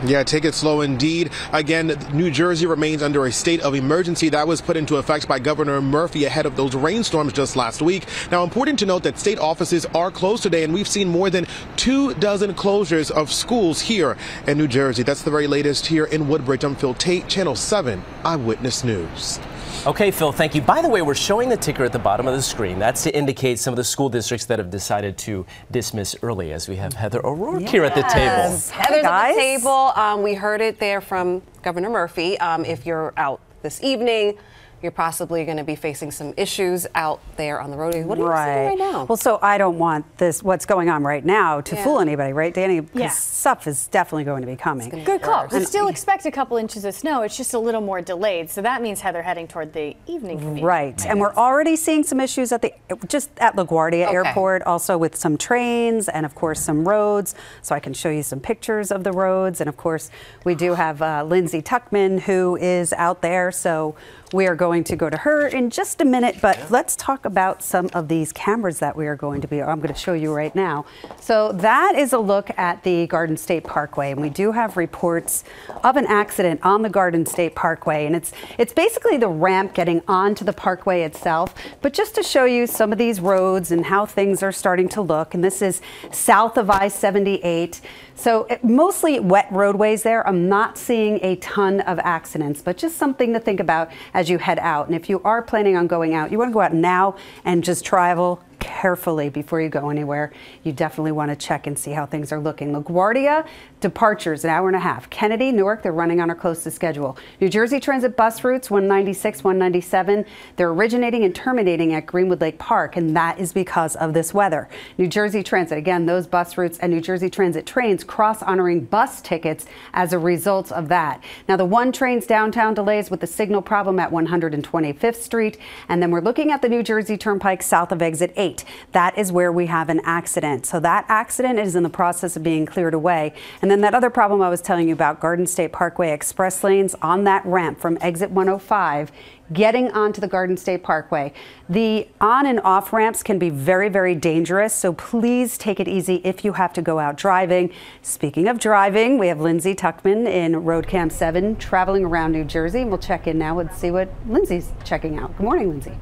Yeah, 0.06 0.24
take 0.24 0.44
it 0.44 0.54
slow 0.54 0.82
indeed. 0.82 1.32
Again, 1.54 1.98
New 2.12 2.30
Jersey 2.30 2.66
remains 2.66 3.02
under 3.02 3.26
a 3.26 3.32
state 3.32 3.62
of 3.62 3.74
emergency 3.74 4.28
that 4.30 4.46
was 4.46 4.60
put 4.60 4.76
into 4.76 4.98
effect 4.98 5.30
by 5.30 5.40
Governor 5.40 5.82
Murphy 5.82 6.26
ahead 6.26 6.46
of 6.46 6.58
those 6.58 6.76
rainstorms 6.76 7.32
just 7.32 7.56
last 7.56 7.82
week. 7.82 8.06
Now, 8.30 8.44
important 8.44 8.80
to 8.80 8.86
note 8.86 9.04
that 9.04 9.18
state 9.18 9.40
offices 9.40 9.86
are 9.96 10.12
closed 10.12 10.44
today, 10.44 10.66
and 10.66 10.74
we've 10.74 10.90
seen 10.90 11.08
more 11.08 11.30
than 11.30 11.48
two 11.78 12.14
dozen 12.16 12.54
closures 12.54 13.12
of 13.12 13.32
schools 13.32 13.80
here 13.80 14.18
in 14.46 14.58
New 14.58 14.68
Jersey. 14.68 15.04
That's 15.04 15.22
the 15.22 15.32
very 15.32 15.48
latest 15.48 15.86
here 15.86 16.06
in 16.06 16.28
Woodbridge. 16.28 16.66
I'm 16.66 16.76
Phil 16.76 16.96
Tate, 16.96 17.30
Channel 17.30 17.56
7 17.56 18.04
Eyewitness 18.26 18.84
News. 18.84 19.40
Okay, 19.86 20.12
Phil, 20.12 20.32
thank 20.32 20.56
you. 20.56 20.62
By 20.62 20.82
the 20.82 20.88
way, 20.88 21.02
we're 21.02 21.14
showing 21.14 21.50
the 21.50 21.58
ticker 21.58 21.84
at 21.84 21.92
the 21.92 22.00
bottom 22.00 22.26
of 22.26 22.34
the 22.34 22.42
screen. 22.42 22.80
That's 22.80 23.04
to 23.04 23.14
indicate 23.14 23.60
some 23.60 23.74
of 23.74 23.76
the 23.76 23.84
school 23.84 24.08
districts 24.08 24.46
that 24.46 24.58
have 24.58 24.70
decided 24.70 25.18
to 25.20 25.46
dismiss 25.72 26.16
early, 26.24 26.54
as 26.54 26.70
we 26.70 26.78
have 26.78 26.94
Heather 26.94 27.26
O'Rourke 27.26 27.64
yes. 27.64 27.72
here 27.72 27.84
at 27.84 27.94
the 27.94 28.04
table. 28.04 28.24
Heather's 28.24 28.72
at 28.72 29.34
the 29.34 29.38
table. 29.38 29.92
Um, 29.96 30.24
we 30.24 30.36
heard 30.36 30.62
it 30.62 30.80
there 30.80 31.02
from 31.02 31.42
Governor 31.64 31.90
Murphy. 31.90 32.40
Um, 32.40 32.64
if 32.64 32.86
you're 32.86 33.14
out 33.18 33.42
this 33.62 33.84
evening, 33.84 34.38
you're 34.84 34.92
possibly 34.92 35.46
going 35.46 35.58
to 35.58 35.64
be 35.64 35.76
facing 35.76 36.12
some 36.12 36.34
issues 36.36 36.86
out 36.94 37.22
there 37.38 37.62
on 37.62 37.72
the 37.72 37.78
road. 37.78 37.96
What 38.06 38.20
are 38.20 38.24
right. 38.24 38.64
you 38.64 38.70
right 38.70 38.78
now? 38.78 39.06
Well, 39.06 39.18
so 39.18 39.40
I 39.42 39.58
don't 39.58 39.78
want 39.78 40.18
this, 40.18 40.44
what's 40.44 40.66
going 40.66 40.90
on 40.90 41.04
right 41.04 41.24
now, 41.24 41.62
to 41.62 41.76
yeah. 41.76 41.84
fool 41.84 42.00
anybody, 42.00 42.34
right, 42.34 42.54
Dani? 42.54 42.82
Because 42.82 43.00
yeah. 43.00 43.10
stuff 43.10 43.66
is 43.66 43.88
definitely 43.88 44.26
going 44.26 44.42
to 44.42 44.48
be 44.48 44.58
coming. 44.58 44.90
Good 44.90 45.22
call. 45.22 45.48
We 45.48 45.64
still 45.64 45.88
expect 45.88 46.26
a 46.26 46.32
couple 46.32 46.58
inches 46.58 46.84
of 46.84 46.94
snow. 46.94 47.22
It's 47.22 47.38
just 47.38 47.54
a 47.54 47.60
little 47.60 47.82
more 47.82 48.02
delayed. 48.02 48.50
So 48.50 48.62
that 48.62 48.82
means, 48.82 49.00
Heather, 49.00 49.22
heading 49.22 49.48
toward 49.48 49.72
the 49.74 49.96
evening. 50.06 50.62
Right. 50.62 51.06
And 51.06 51.20
we're 51.20 51.34
already 51.34 51.76
seeing 51.76 52.04
some 52.04 52.20
issues 52.20 52.52
at 52.52 52.62
the, 52.62 52.74
just 53.08 53.30
at 53.38 53.56
LaGuardia 53.56 54.08
okay. 54.08 54.16
Airport, 54.16 54.64
also 54.64 54.98
with 54.98 55.16
some 55.16 55.38
trains 55.38 56.10
and, 56.10 56.26
of 56.26 56.36
course, 56.36 56.60
some 56.60 56.88
roads. 56.88 57.36
So 57.62 57.74
I 57.74 57.80
can 57.80 57.94
show 57.94 58.10
you 58.10 58.24
some 58.24 58.42
pictures 58.42 58.92
of 58.92 59.04
the 59.04 59.14
roads. 59.14 59.62
And, 59.62 59.70
of 59.70 59.78
course, 59.78 60.12
we 60.44 60.56
do 60.56 60.74
have 60.74 61.02
uh, 61.02 61.24
Lindsay 61.24 61.62
Tuckman, 61.62 62.22
who 62.22 62.58
is 62.58 62.92
out 62.94 63.22
there. 63.22 63.52
So 63.52 63.96
we 64.34 64.48
are 64.48 64.56
going 64.56 64.84
to 64.84 64.96
go 64.96 65.10
to 65.10 65.18
her 65.18 65.48
in 65.48 65.70
just 65.70 66.02
a 66.02 66.06
minute, 66.06 66.38
but 66.42 66.72
let's 66.72 66.96
talk 66.96 67.24
about 67.24 67.62
some 67.62 67.88
of 67.94 68.08
these 68.08 68.34
cameras 68.34 68.80
that 68.80 68.96
we 68.96 69.06
are 69.06 69.16
going 69.16 69.42
to 69.42 69.48
be, 69.48 69.62
I'm 69.62 69.80
going 69.80 69.94
to 69.94 70.00
show 70.00 70.14
you 70.14 70.34
right 70.34 70.54
now. 70.56 70.86
So 71.22 71.52
that 71.54 71.96
is 71.96 72.14
a 72.14 72.20
look 72.20 72.50
at 72.58 72.84
the 72.84 73.06
Garden 73.08 73.38
State 73.38 73.64
Parkway, 73.64 74.12
and 74.12 74.20
we 74.20 74.30
do 74.30 74.52
have 74.52 74.76
reports 74.76 75.44
of 75.84 75.98
an 75.98 76.08
accident 76.08 76.62
on 76.64 76.82
the 76.82 76.90
Garden 76.90 77.28
State 77.28 77.54
Parkway, 77.54 78.08
and 78.08 78.16
it's, 78.16 78.34
it's 78.58 78.74
basically 78.74 79.18
the 79.18 79.30
ramp 79.30 79.76
getting 79.76 80.02
onto 80.08 80.44
the 80.44 80.54
parkway 80.54 81.04
itself, 81.04 81.54
but 81.82 81.94
just 81.94 82.16
to 82.16 82.24
show 82.24 82.46
you 82.46 82.66
some 82.66 82.92
of 82.92 82.98
these 82.98 83.20
roads 83.20 83.72
and 83.72 83.86
how 83.86 84.06
things 84.06 84.42
are 84.42 84.52
starting 84.52 84.90
to 84.90 85.02
look, 85.02 85.36
and 85.36 85.44
this 85.44 85.62
is 85.62 85.80
south 86.12 86.58
of 86.58 86.72
I-78. 86.72 87.82
So 88.15 88.48
mostly 88.62 89.19
wet 89.19 89.48
roadways 89.51 90.04
there. 90.04 90.25
I'm 90.27 90.48
not 90.48 90.77
seeing 90.77 91.19
a 91.24 91.36
ton 91.38 91.81
of 91.81 92.00
accidents, 92.00 92.62
but 92.62 92.77
just 92.77 92.98
something 92.98 93.33
to 93.33 93.39
think 93.39 93.60
about 93.60 93.92
as 94.13 94.30
you 94.30 94.38
head 94.38 94.60
out. 94.60 94.88
And 94.88 94.95
if 94.95 95.10
you 95.10 95.21
are 95.24 95.42
planning 95.42 95.75
on 95.75 95.88
going 95.88 96.13
out, 96.13 96.31
you 96.31 96.38
want 96.38 96.50
to 96.50 96.54
go 96.54 96.62
out 96.62 96.74
now 96.74 97.15
and 97.44 97.63
just 97.63 97.83
travel 97.83 98.42
carefully 98.63 99.30
before 99.30 99.60
you 99.60 99.68
go 99.68 99.89
anywhere. 99.89 100.31
You 100.63 100.71
definitely 100.71 101.12
want 101.12 101.30
to 101.30 101.36
check 101.36 101.68
and 101.68 101.77
see 101.77 101.92
how 101.92 102.06
things 102.06 102.31
are 102.31 102.39
looking. 102.39 102.71
LaGuardia, 102.71 103.45
departures 103.81 104.45
an 104.45 104.50
hour 104.50 104.69
and 104.69 104.75
a 104.77 104.80
half. 104.80 105.10
Kennedy, 105.10 105.51
Newark, 105.51 105.83
they're 105.83 105.92
running 105.92 106.21
on 106.21 106.31
or 106.31 106.36
close 106.36 106.63
to 106.63 106.71
schedule. 106.71 107.18
New 107.42 107.50
Jersey 107.50 107.81
Transit 107.81 108.15
bus 108.15 108.42
routes 108.42 108.71
196, 108.71 109.44
197, 109.44 110.25
they're 110.56 110.69
originating 110.69 111.25
and 111.25 111.36
terminating 111.36 111.94
at 111.94 112.06
Greenwood 112.06 112.39
Lake 112.39 112.57
Park, 112.57 112.95
and 112.95 113.13
that 113.18 113.38
is 113.38 113.51
because 113.51 113.98
of 113.98 114.13
this 114.13 114.33
weather. 114.33 114.69
New 114.98 115.07
Jersey 115.07 115.44
Transit, 115.44 115.77
again, 115.77 116.06
those 116.06 116.25
bus 116.25 116.57
routes 116.57 116.77
and 116.80 116.94
New 116.94 117.01
Jersey 117.01 117.30
Transit 117.30 117.65
trains 117.65 118.06
cross 118.06 118.42
honoring 118.42 118.86
bus 118.86 119.21
tickets 119.21 119.65
as 119.94 120.13
a 120.13 120.19
result 120.19 120.71
of 120.71 120.88
that. 120.88 121.21
Now, 121.50 121.57
the 121.57 121.65
one 121.65 121.92
train's 121.92 122.25
downtown 122.25 122.74
delays 122.74 123.12
with 123.12 123.19
the 123.19 123.27
signal 123.27 123.62
problem 123.62 124.00
at 124.00 124.12
125th 124.12 125.15
Street, 125.18 125.57
and 125.89 126.01
then 126.01 126.12
we're 126.12 126.21
looking 126.21 126.51
at 126.51 126.62
the 126.62 126.69
New 126.69 126.81
Jersey 126.83 127.18
Turnpike 127.18 127.62
south 127.62 127.92
of 127.92 128.01
exit 128.01 128.33
8. 128.38 128.53
That 128.92 129.18
is 129.18 129.32
where 129.32 129.52
we 129.52 129.66
have 129.68 129.90
an 129.90 130.02
accident. 130.04 130.66
So 130.66 130.80
that 130.80 131.06
accident 131.08 131.60
is 131.60 131.76
in 131.76 131.84
the 131.84 131.90
process 131.90 132.36
of 132.36 132.44
being 132.44 132.66
cleared 132.66 132.94
away. 132.94 133.34
And 133.62 133.72
then 133.72 133.82
that 133.82 133.94
other 133.94 134.10
problem 134.10 134.42
I 134.42 134.50
was 134.50 134.62
telling 134.62 134.88
you 134.88 134.94
about, 134.94 135.20
Garden 135.20 135.48
State 135.48 135.72
Parkway 135.72 136.12
express 136.12 136.64
lanes 136.64 136.96
on 137.02 137.24
that 137.24 137.46
ramp 137.46 137.80
from 137.80 137.98
exit 138.02 138.32
105 138.32 139.12
getting 139.52 139.92
onto 139.92 140.22
the 140.22 140.28
Garden 140.28 140.58
State 140.58 140.84
Parkway. 140.84 141.34
The 141.70 142.08
on 142.22 142.46
and 142.46 142.60
off 142.62 142.94
ramps 142.94 143.24
can 143.24 143.40
be 143.40 143.50
very, 143.50 143.90
very 143.90 144.16
dangerous, 144.16 144.74
so 144.74 144.94
please 144.94 145.58
take 145.58 145.80
it 145.80 145.88
easy 145.88 146.16
if 146.24 146.46
you 146.46 146.54
have 146.54 146.74
to 146.74 146.82
go 146.82 147.00
out 147.00 147.18
driving. 147.18 147.72
Speaking 148.02 148.48
of 148.48 148.60
driving, 148.60 149.18
we 149.18 149.28
have 149.28 149.40
Lindsay 149.40 149.76
Tuckman 149.76 150.28
in 150.28 150.64
Road 150.64 150.88
Cam 150.88 151.10
7 151.10 151.56
traveling 151.58 152.06
around 152.06 152.32
New 152.32 152.46
Jersey. 152.46 152.84
We'll 152.84 152.98
check 152.98 153.28
in 153.28 153.38
now 153.38 153.60
and 153.60 153.72
see 153.72 153.92
what 153.92 154.10
Lindsay's 154.28 154.72
checking 154.84 155.18
out. 155.18 155.36
Good 155.38 155.44
morning, 155.44 155.70
Lindsay. 155.70 155.98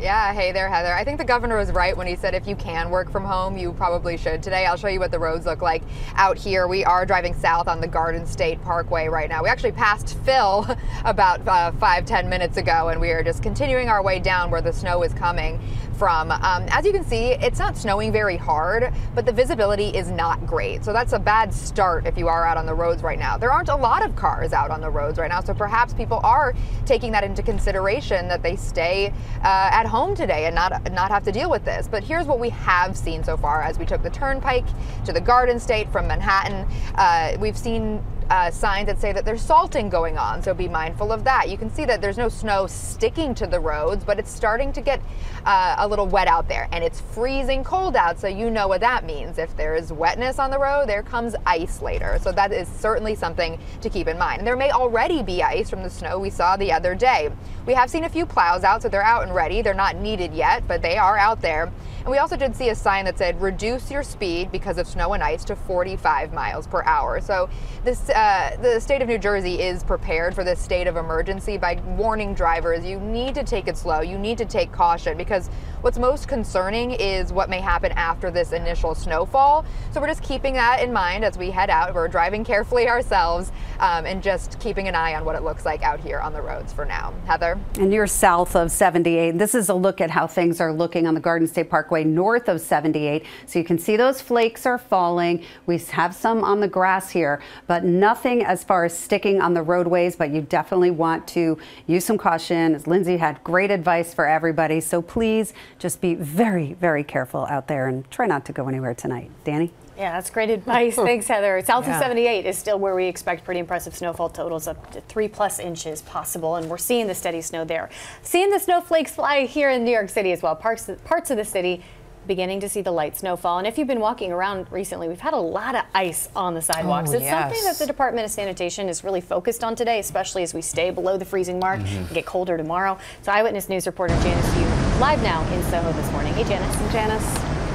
Yeah, 0.00 0.34
hey 0.34 0.52
there, 0.52 0.68
Heather. 0.68 0.92
I 0.92 1.04
think 1.04 1.18
the 1.18 1.24
governor 1.24 1.56
was 1.56 1.72
right 1.72 1.96
when 1.96 2.06
he 2.06 2.16
said 2.16 2.34
if 2.34 2.46
you 2.46 2.54
can 2.54 2.90
work 2.90 3.10
from 3.10 3.24
home, 3.24 3.56
you 3.56 3.72
probably 3.72 4.16
should 4.16 4.42
today. 4.42 4.66
I'll 4.66 4.76
show 4.76 4.88
you 4.88 5.00
what 5.00 5.10
the 5.10 5.18
roads 5.18 5.46
look 5.46 5.62
like 5.62 5.82
out 6.16 6.36
here. 6.36 6.68
We 6.68 6.84
are 6.84 7.06
driving 7.06 7.32
south 7.32 7.66
on 7.66 7.80
the 7.80 7.86
Garden 7.86 8.26
State 8.26 8.62
Parkway 8.62 9.08
right 9.08 9.28
now. 9.28 9.42
We 9.42 9.48
actually 9.48 9.72
passed 9.72 10.18
Phil 10.18 10.66
about 11.04 11.46
uh, 11.48 11.72
five, 11.72 12.04
ten 12.04 12.28
minutes 12.28 12.58
ago, 12.58 12.88
and 12.88 13.00
we 13.00 13.10
are 13.10 13.22
just 13.22 13.42
continuing 13.42 13.88
our 13.88 14.02
way 14.02 14.18
down 14.18 14.50
where 14.50 14.60
the 14.60 14.72
snow 14.72 15.02
is 15.02 15.14
coming 15.14 15.58
from. 15.96 16.30
Um, 16.30 16.66
as 16.68 16.84
you 16.84 16.92
can 16.92 17.04
see, 17.04 17.32
it's 17.32 17.58
not 17.58 17.76
snowing 17.76 18.12
very 18.12 18.36
hard, 18.36 18.92
but 19.14 19.26
the 19.26 19.32
visibility 19.32 19.88
is 19.88 20.10
not 20.10 20.46
great. 20.46 20.84
So 20.84 20.92
that's 20.92 21.12
a 21.12 21.18
bad 21.18 21.52
start 21.52 22.06
if 22.06 22.18
you 22.18 22.28
are 22.28 22.44
out 22.44 22.56
on 22.56 22.66
the 22.66 22.74
roads 22.74 23.02
right 23.02 23.18
now. 23.18 23.36
There 23.36 23.50
aren't 23.50 23.68
a 23.68 23.76
lot 23.76 24.04
of 24.04 24.14
cars 24.16 24.52
out 24.52 24.70
on 24.70 24.80
the 24.80 24.90
roads 24.90 25.18
right 25.18 25.30
now, 25.30 25.40
so 25.40 25.54
perhaps 25.54 25.94
people 25.94 26.20
are 26.22 26.54
taking 26.84 27.12
that 27.12 27.24
into 27.24 27.42
consideration 27.42 28.28
that 28.28 28.42
they 28.42 28.56
stay 28.56 29.12
uh, 29.42 29.70
at 29.72 29.86
home 29.86 30.14
today 30.14 30.46
and 30.46 30.54
not 30.54 30.92
not 30.92 31.10
have 31.10 31.24
to 31.24 31.32
deal 31.32 31.50
with 31.50 31.64
this. 31.64 31.88
But 31.88 32.04
here's 32.04 32.26
what 32.26 32.38
we 32.38 32.50
have 32.50 32.96
seen 32.96 33.24
so 33.24 33.36
far 33.36 33.62
as 33.62 33.78
we 33.78 33.86
took 33.86 34.02
the 34.02 34.10
turnpike 34.10 34.66
to 35.04 35.12
the 35.12 35.20
Garden 35.20 35.58
State 35.58 35.90
from 35.90 36.06
Manhattan. 36.06 36.66
Uh, 36.94 37.36
we've 37.40 37.56
seen 37.56 38.02
uh, 38.30 38.50
signs 38.50 38.86
that 38.86 38.98
say 39.00 39.12
that 39.12 39.24
there's 39.24 39.42
salting 39.42 39.88
going 39.88 40.18
on, 40.18 40.42
so 40.42 40.52
be 40.52 40.68
mindful 40.68 41.12
of 41.12 41.24
that. 41.24 41.48
You 41.48 41.56
can 41.56 41.70
see 41.70 41.84
that 41.84 42.00
there's 42.00 42.18
no 42.18 42.28
snow 42.28 42.66
sticking 42.66 43.34
to 43.36 43.46
the 43.46 43.60
roads, 43.60 44.04
but 44.04 44.18
it's 44.18 44.30
starting 44.30 44.72
to 44.72 44.80
get 44.80 45.00
uh, 45.44 45.76
a 45.78 45.86
little 45.86 46.06
wet 46.06 46.26
out 46.26 46.48
there, 46.48 46.68
and 46.72 46.82
it's 46.82 47.00
freezing 47.00 47.62
cold 47.62 47.94
out, 47.94 48.18
so 48.18 48.26
you 48.26 48.50
know 48.50 48.66
what 48.66 48.80
that 48.80 49.04
means. 49.04 49.38
If 49.38 49.56
there 49.56 49.76
is 49.76 49.92
wetness 49.92 50.38
on 50.38 50.50
the 50.50 50.58
road, 50.58 50.88
there 50.88 51.02
comes 51.02 51.36
ice 51.46 51.80
later, 51.82 52.18
so 52.20 52.32
that 52.32 52.52
is 52.52 52.68
certainly 52.68 53.14
something 53.14 53.58
to 53.80 53.90
keep 53.90 54.08
in 54.08 54.18
mind. 54.18 54.38
And 54.38 54.46
there 54.46 54.56
may 54.56 54.70
already 54.70 55.22
be 55.22 55.42
ice 55.42 55.70
from 55.70 55.82
the 55.82 55.90
snow 55.90 56.18
we 56.18 56.30
saw 56.30 56.56
the 56.56 56.72
other 56.72 56.94
day. 56.94 57.30
We 57.66 57.74
have 57.74 57.90
seen 57.90 58.04
a 58.04 58.08
few 58.08 58.26
plows 58.26 58.64
out, 58.64 58.82
so 58.82 58.88
they're 58.88 59.02
out 59.02 59.22
and 59.22 59.34
ready. 59.34 59.62
They're 59.62 59.74
not 59.74 59.96
needed 59.96 60.34
yet, 60.34 60.66
but 60.66 60.82
they 60.82 60.96
are 60.96 61.16
out 61.16 61.40
there. 61.40 61.72
And 62.06 62.12
we 62.12 62.18
also 62.18 62.36
did 62.36 62.54
see 62.54 62.68
a 62.68 62.74
sign 62.76 63.04
that 63.06 63.18
said 63.18 63.42
reduce 63.42 63.90
your 63.90 64.04
speed 64.04 64.52
because 64.52 64.78
of 64.78 64.86
snow 64.86 65.14
and 65.14 65.24
ice 65.24 65.44
to 65.46 65.56
45 65.56 66.32
miles 66.32 66.68
per 66.68 66.84
hour. 66.84 67.20
So 67.20 67.48
this 67.82 68.08
uh, 68.16 68.56
the 68.62 68.80
state 68.80 69.02
of 69.02 69.08
New 69.08 69.18
Jersey 69.18 69.60
is 69.60 69.84
prepared 69.84 70.34
for 70.34 70.42
this 70.42 70.58
state 70.58 70.86
of 70.86 70.96
emergency 70.96 71.58
by 71.58 71.74
warning 71.98 72.32
drivers 72.32 72.82
you 72.82 72.98
need 72.98 73.34
to 73.34 73.44
take 73.44 73.68
it 73.68 73.76
slow, 73.76 74.00
you 74.00 74.16
need 74.16 74.38
to 74.38 74.46
take 74.46 74.72
caution 74.72 75.18
because 75.18 75.48
what's 75.82 75.98
most 75.98 76.26
concerning 76.26 76.92
is 76.92 77.30
what 77.30 77.50
may 77.50 77.60
happen 77.60 77.92
after 77.92 78.30
this 78.30 78.52
initial 78.52 78.94
snowfall. 78.94 79.66
So 79.92 80.00
we're 80.00 80.06
just 80.06 80.22
keeping 80.22 80.54
that 80.54 80.82
in 80.82 80.94
mind 80.94 81.26
as 81.26 81.36
we 81.36 81.50
head 81.50 81.68
out. 81.68 81.94
We're 81.94 82.08
driving 82.08 82.42
carefully 82.42 82.88
ourselves 82.88 83.52
um, 83.80 84.06
and 84.06 84.22
just 84.22 84.58
keeping 84.60 84.88
an 84.88 84.94
eye 84.94 85.14
on 85.14 85.26
what 85.26 85.36
it 85.36 85.42
looks 85.42 85.66
like 85.66 85.82
out 85.82 86.00
here 86.00 86.18
on 86.18 86.32
the 86.32 86.40
roads 86.40 86.72
for 86.72 86.86
now. 86.86 87.12
Heather? 87.26 87.58
And 87.78 87.92
you're 87.92 88.06
south 88.06 88.56
of 88.56 88.70
78. 88.70 89.36
This 89.36 89.54
is 89.54 89.68
a 89.68 89.74
look 89.74 90.00
at 90.00 90.10
how 90.10 90.26
things 90.26 90.58
are 90.58 90.72
looking 90.72 91.06
on 91.06 91.12
the 91.12 91.20
Garden 91.20 91.46
State 91.46 91.68
Parkway 91.68 92.02
north 92.02 92.48
of 92.48 92.62
78. 92.62 93.26
So 93.44 93.58
you 93.58 93.64
can 93.64 93.78
see 93.78 93.98
those 93.98 94.22
flakes 94.22 94.64
are 94.64 94.78
falling. 94.78 95.44
We 95.66 95.76
have 95.78 96.14
some 96.14 96.42
on 96.44 96.60
the 96.60 96.68
grass 96.68 97.10
here, 97.10 97.42
but 97.66 97.84
nothing 98.06 98.44
as 98.44 98.62
far 98.62 98.84
as 98.84 98.96
sticking 98.96 99.40
on 99.40 99.52
the 99.52 99.62
roadways. 99.62 100.14
But 100.14 100.30
you 100.30 100.40
definitely 100.40 100.92
want 100.92 101.26
to 101.28 101.58
use 101.88 102.04
some 102.04 102.18
caution. 102.18 102.76
As 102.76 102.86
Lindsay 102.86 103.16
had 103.16 103.42
great 103.42 103.72
advice 103.72 104.14
for 104.14 104.26
everybody. 104.28 104.80
So 104.80 105.02
please 105.02 105.52
just 105.80 106.00
be 106.00 106.14
very, 106.14 106.74
very 106.74 107.02
careful 107.02 107.46
out 107.46 107.66
there 107.66 107.88
and 107.88 108.08
try 108.08 108.26
not 108.26 108.44
to 108.44 108.52
go 108.52 108.68
anywhere 108.68 108.94
tonight. 108.94 109.30
Dani? 109.44 109.70
Yeah, 109.96 110.12
that's 110.12 110.30
great 110.30 110.50
advice. 110.50 110.94
Thanks, 111.10 111.26
Heather. 111.26 111.60
South 111.64 111.86
yeah. 111.86 111.96
of 111.96 112.02
78 112.02 112.46
is 112.46 112.56
still 112.56 112.78
where 112.78 112.94
we 112.94 113.06
expect 113.06 113.44
pretty 113.44 113.60
impressive 113.60 113.96
snowfall 113.96 114.28
totals 114.28 114.68
up 114.68 114.90
to 114.92 115.00
three 115.00 115.26
plus 115.26 115.58
inches 115.58 116.02
possible, 116.02 116.56
and 116.56 116.68
we're 116.68 116.76
seeing 116.78 117.06
the 117.06 117.14
steady 117.14 117.40
snow 117.40 117.64
there. 117.64 117.88
Seeing 118.22 118.50
the 118.50 118.58
snowflakes 118.58 119.12
fly 119.12 119.46
here 119.46 119.70
in 119.70 119.84
New 119.84 119.90
York 119.90 120.10
City 120.10 120.32
as 120.32 120.42
well. 120.42 120.54
Parts, 120.54 120.90
parts 121.04 121.30
of 121.30 121.38
the 121.38 121.44
city 121.44 121.82
beginning 122.26 122.60
to 122.60 122.68
see 122.68 122.80
the 122.80 122.90
light 122.90 123.16
snowfall. 123.16 123.58
And 123.58 123.66
if 123.66 123.78
you've 123.78 123.88
been 123.88 124.00
walking 124.00 124.32
around 124.32 124.70
recently, 124.70 125.08
we've 125.08 125.20
had 125.20 125.34
a 125.34 125.38
lot 125.38 125.74
of 125.74 125.84
ice 125.94 126.28
on 126.34 126.54
the 126.54 126.62
sidewalks. 126.62 127.10
Oh, 127.10 127.14
it's 127.14 127.22
yes. 127.22 127.42
something 127.42 127.64
that 127.64 127.78
the 127.78 127.86
Department 127.86 128.24
of 128.24 128.30
Sanitation 128.30 128.88
is 128.88 129.04
really 129.04 129.20
focused 129.20 129.64
on 129.64 129.74
today, 129.74 129.98
especially 129.98 130.42
as 130.42 130.54
we 130.54 130.62
stay 130.62 130.90
below 130.90 131.16
the 131.16 131.24
freezing 131.24 131.58
mark 131.58 131.80
mm-hmm. 131.80 131.96
and 131.96 132.10
get 132.10 132.26
colder 132.26 132.56
tomorrow. 132.56 132.98
So 133.22 133.32
Eyewitness 133.32 133.68
News 133.68 133.86
reporter 133.86 134.14
Janice 134.22 134.56
Yu 134.56 134.64
live 135.00 135.22
now 135.22 135.46
in 135.52 135.62
Soho 135.64 135.92
this 135.92 136.10
morning. 136.12 136.32
Hey, 136.34 136.44
Janice. 136.44 136.92
Janice. 136.92 137.65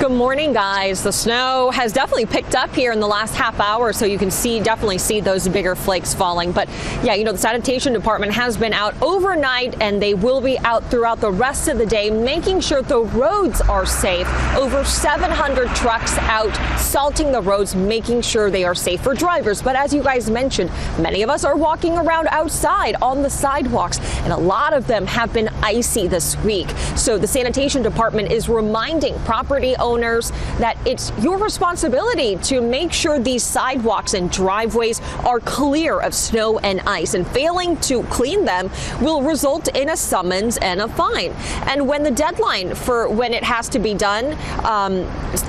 Good 0.00 0.12
morning, 0.12 0.54
guys. 0.54 1.02
The 1.02 1.12
snow 1.12 1.70
has 1.72 1.92
definitely 1.92 2.24
picked 2.24 2.54
up 2.54 2.74
here 2.74 2.90
in 2.90 3.00
the 3.00 3.06
last 3.06 3.34
half 3.34 3.60
hour, 3.60 3.92
so 3.92 4.06
you 4.06 4.16
can 4.16 4.30
see 4.30 4.58
definitely 4.58 4.96
see 4.96 5.20
those 5.20 5.46
bigger 5.46 5.74
flakes 5.74 6.14
falling. 6.14 6.52
But 6.52 6.70
yeah, 7.04 7.12
you 7.12 7.22
know, 7.22 7.32
the 7.32 7.38
sanitation 7.38 7.92
department 7.92 8.32
has 8.32 8.56
been 8.56 8.72
out 8.72 8.94
overnight 9.02 9.78
and 9.82 10.00
they 10.00 10.14
will 10.14 10.40
be 10.40 10.58
out 10.60 10.90
throughout 10.90 11.20
the 11.20 11.30
rest 11.30 11.68
of 11.68 11.76
the 11.76 11.84
day, 11.84 12.08
making 12.08 12.60
sure 12.60 12.80
the 12.80 13.02
roads 13.02 13.60
are 13.60 13.84
safe. 13.84 14.26
Over 14.56 14.86
700 14.86 15.68
trucks 15.76 16.16
out 16.20 16.56
salting 16.80 17.30
the 17.30 17.42
roads, 17.42 17.76
making 17.76 18.22
sure 18.22 18.50
they 18.50 18.64
are 18.64 18.74
safe 18.74 19.02
for 19.02 19.12
drivers. 19.12 19.60
But 19.60 19.76
as 19.76 19.92
you 19.92 20.02
guys 20.02 20.30
mentioned, 20.30 20.70
many 20.98 21.20
of 21.20 21.28
us 21.28 21.44
are 21.44 21.58
walking 21.58 21.98
around 21.98 22.28
outside 22.28 22.96
on 23.02 23.20
the 23.20 23.28
sidewalks, 23.28 24.00
and 24.20 24.32
a 24.32 24.38
lot 24.38 24.72
of 24.72 24.86
them 24.86 25.06
have 25.06 25.30
been 25.34 25.50
icy 25.62 26.08
this 26.08 26.38
week. 26.38 26.70
So 26.96 27.18
the 27.18 27.26
sanitation 27.26 27.82
department 27.82 28.32
is 28.32 28.48
reminding 28.48 29.18
property 29.24 29.76
owners 29.76 29.89
owners 29.90 30.30
that 30.58 30.76
it's 30.86 31.12
your 31.20 31.38
responsibility 31.38 32.36
to 32.36 32.60
make 32.60 32.92
sure 32.92 33.18
these 33.18 33.42
sidewalks 33.42 34.14
and 34.14 34.30
driveways 34.30 35.00
are 35.24 35.40
clear 35.40 36.00
of 36.00 36.14
snow 36.14 36.58
and 36.60 36.80
ice, 36.82 37.14
and 37.14 37.26
failing 37.28 37.76
to 37.78 38.02
clean 38.04 38.44
them 38.44 38.70
will 39.00 39.22
result 39.22 39.68
in 39.76 39.88
a 39.90 39.96
summons 39.96 40.56
and 40.58 40.80
a 40.80 40.88
fine. 40.88 41.32
And 41.66 41.88
when 41.88 42.02
the 42.02 42.10
deadline 42.10 42.74
for 42.74 43.08
when 43.08 43.34
it 43.34 43.44
has 43.44 43.68
to 43.70 43.78
be 43.78 43.94
done 43.94 44.36
um, 44.64 45.04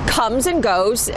comes 0.08 0.48
and 0.48 0.64
goes, 0.64 1.10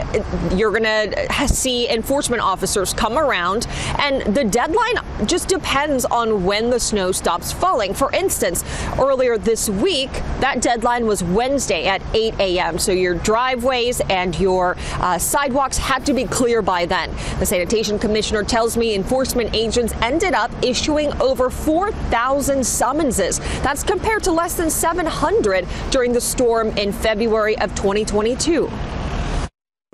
you're 0.53 0.71
going 0.71 0.83
to 0.83 1.47
see 1.47 1.89
enforcement 1.89 2.41
officers 2.41 2.93
come 2.93 3.17
around, 3.17 3.67
and 3.99 4.35
the 4.35 4.43
deadline 4.43 4.95
just 5.25 5.47
depends 5.47 6.05
on 6.05 6.43
when 6.43 6.69
the 6.69 6.79
snow 6.79 7.11
stops 7.11 7.51
falling. 7.51 7.93
For 7.93 8.13
instance, 8.13 8.63
earlier 8.99 9.37
this 9.37 9.69
week, 9.69 10.11
that 10.39 10.61
deadline 10.61 11.07
was 11.07 11.23
Wednesday 11.23 11.87
at 11.87 12.01
8 12.13 12.39
a.m. 12.39 12.77
So 12.77 12.91
you're 12.91 13.14
your 13.14 13.14
driveways 13.23 14.01
and 14.09 14.37
your 14.39 14.75
uh, 14.93 15.17
sidewalks 15.17 15.77
had 15.77 16.05
to 16.05 16.13
be 16.13 16.25
clear 16.25 16.61
by 16.61 16.85
then. 16.85 17.11
The 17.39 17.45
sanitation 17.45 17.99
commissioner 17.99 18.43
tells 18.43 18.77
me 18.77 18.95
enforcement 18.95 19.53
agents 19.53 19.93
ended 20.01 20.33
up 20.33 20.51
issuing 20.63 21.13
over 21.21 21.49
4,000 21.49 22.65
summonses. 22.65 23.39
That's 23.61 23.83
compared 23.83 24.23
to 24.23 24.31
less 24.31 24.55
than 24.55 24.69
700 24.69 25.67
during 25.91 26.13
the 26.13 26.21
storm 26.21 26.69
in 26.77 26.91
February 26.91 27.57
of 27.59 27.73
2022 27.75 28.69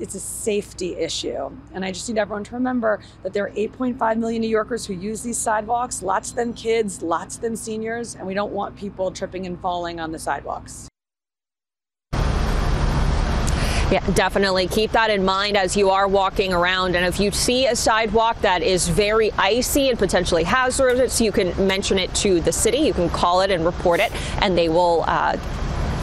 it's 0.02 0.16
a 0.16 0.20
safety 0.20 0.96
issue. 0.98 1.52
And 1.74 1.86
I 1.86 1.92
just 1.92 2.10
need 2.10 2.18
everyone 2.18 2.44
to 2.46 2.56
remember 2.56 3.02
that 3.24 3.34
there 3.34 3.46
are 3.46 3.52
8.5 3.52 4.18
million 4.18 4.42
New 4.42 4.50
Yorkers 4.50 4.86
who 4.86 4.94
use 4.94 5.22
these 5.22 5.38
sidewalks, 5.38 6.02
lots 6.02 6.32
of 6.32 6.36
them 6.36 6.54
kids, 6.54 7.02
lots 7.02 7.36
of 7.36 7.42
them 7.42 7.56
seniors, 7.56 8.16
and 8.16 8.26
we 8.26 8.34
don't 8.34 8.52
want 8.52 8.76
people 8.76 9.12
tripping 9.12 9.46
and 9.46 9.60
falling 9.62 10.00
on 10.00 10.12
the 10.12 10.20
sidewalks. 10.20 10.91
Yeah, 13.92 14.10
definitely 14.12 14.68
keep 14.68 14.94
that 14.94 15.10
in 15.10 15.26
mind 15.26 15.58
as 15.58 15.76
you 15.76 15.90
are 15.90 16.08
walking 16.08 16.54
around. 16.54 16.96
And 16.96 17.06
if 17.06 17.20
you 17.20 17.30
see 17.32 17.68
a 17.68 17.76
sidewalk 17.76 18.40
that 18.40 18.62
is 18.62 18.88
very 18.88 19.34
icy 19.34 19.90
and 19.90 20.00
potentially 20.00 20.46
hazardous, 20.46 21.20
you 21.20 21.34
can 21.34 21.68
mention 21.68 22.00
it 22.00 22.14
to 22.16 22.40
the 22.40 22.54
city. 22.54 22.78
You 22.78 22.94
can 22.94 23.10
call 23.10 23.42
it 23.42 23.52
and 23.52 23.66
report 23.66 24.00
it, 24.00 24.14
and 24.42 24.58
they 24.58 24.70
will 24.70 25.04
uh, 25.08 25.38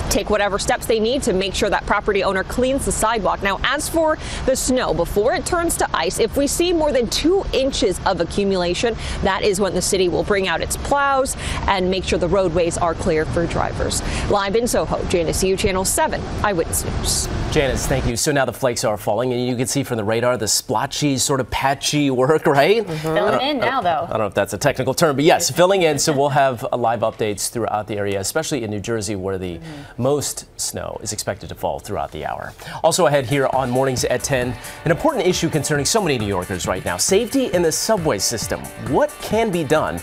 take 0.08 0.30
whatever 0.30 0.58
steps 0.58 0.86
they 0.86 1.00
need 1.00 1.22
to 1.22 1.32
make 1.32 1.54
sure 1.54 1.70
that 1.70 1.84
property 1.86 2.24
owner 2.24 2.44
cleans 2.44 2.84
the 2.84 2.92
sidewalk. 2.92 3.42
Now, 3.42 3.60
as 3.62 3.88
for 3.88 4.18
the 4.46 4.56
snow, 4.56 4.94
before 4.94 5.34
it 5.34 5.44
turns 5.44 5.76
to 5.78 5.88
ice, 5.94 6.18
if 6.18 6.36
we 6.36 6.46
see 6.46 6.72
more 6.72 6.92
than 6.92 7.08
two 7.08 7.44
inches 7.52 8.00
of 8.06 8.20
accumulation, 8.20 8.96
that 9.22 9.42
is 9.42 9.60
when 9.60 9.74
the 9.74 9.82
city 9.82 10.08
will 10.08 10.24
bring 10.24 10.48
out 10.48 10.60
its 10.60 10.76
plows 10.76 11.36
and 11.66 11.90
make 11.90 12.04
sure 12.04 12.18
the 12.18 12.28
roadways 12.28 12.78
are 12.78 12.94
clear 12.94 13.24
for 13.24 13.46
drivers. 13.46 14.02
Live 14.30 14.56
in 14.56 14.66
Soho, 14.66 15.04
Janice 15.06 15.42
Yu, 15.44 15.56
Channel 15.56 15.84
7, 15.84 16.20
Eyewitness 16.42 16.84
News. 16.84 17.28
Janice, 17.52 17.86
thank 17.86 18.06
you. 18.06 18.16
So 18.16 18.32
now 18.32 18.44
the 18.44 18.52
flakes 18.52 18.84
are 18.84 18.96
falling, 18.96 19.32
and 19.32 19.46
you 19.46 19.56
can 19.56 19.66
see 19.66 19.82
from 19.82 19.96
the 19.96 20.04
radar 20.04 20.36
the 20.36 20.48
splotchy, 20.48 21.16
sort 21.16 21.40
of 21.40 21.50
patchy 21.50 22.10
work, 22.10 22.46
right? 22.46 22.84
Mm-hmm. 22.84 23.14
Filling 23.14 23.40
in 23.40 23.58
now, 23.58 23.80
though. 23.80 24.06
I 24.06 24.10
don't 24.10 24.18
know 24.18 24.26
if 24.26 24.34
that's 24.34 24.52
a 24.52 24.58
technical 24.58 24.94
term, 24.94 25.16
but 25.16 25.24
yes, 25.24 25.50
filling 25.50 25.82
in. 25.82 25.98
So 25.98 26.12
we'll 26.12 26.28
have 26.30 26.64
live 26.72 27.00
updates 27.00 27.50
throughout 27.50 27.86
the 27.86 27.96
area, 27.96 28.20
especially 28.20 28.64
in 28.64 28.70
New 28.70 28.80
Jersey, 28.80 29.16
where 29.16 29.38
the 29.38 29.58
mm-hmm 29.58 29.97
most 29.98 30.46
snow 30.58 30.98
is 31.02 31.12
expected 31.12 31.48
to 31.48 31.54
fall 31.54 31.78
throughout 31.78 32.12
the 32.12 32.24
hour. 32.24 32.52
Also 32.82 33.06
ahead 33.06 33.26
here 33.26 33.48
on 33.52 33.70
Mornings 33.70 34.04
at 34.04 34.22
10, 34.22 34.56
an 34.84 34.90
important 34.90 35.26
issue 35.26 35.48
concerning 35.48 35.84
so 35.84 36.00
many 36.00 36.18
New 36.18 36.26
Yorkers 36.26 36.66
right 36.66 36.84
now 36.84 36.96
safety 36.96 37.46
in 37.46 37.62
the 37.62 37.72
subway 37.72 38.18
system. 38.18 38.60
What 38.90 39.10
can 39.20 39.50
be 39.50 39.64
done 39.64 40.00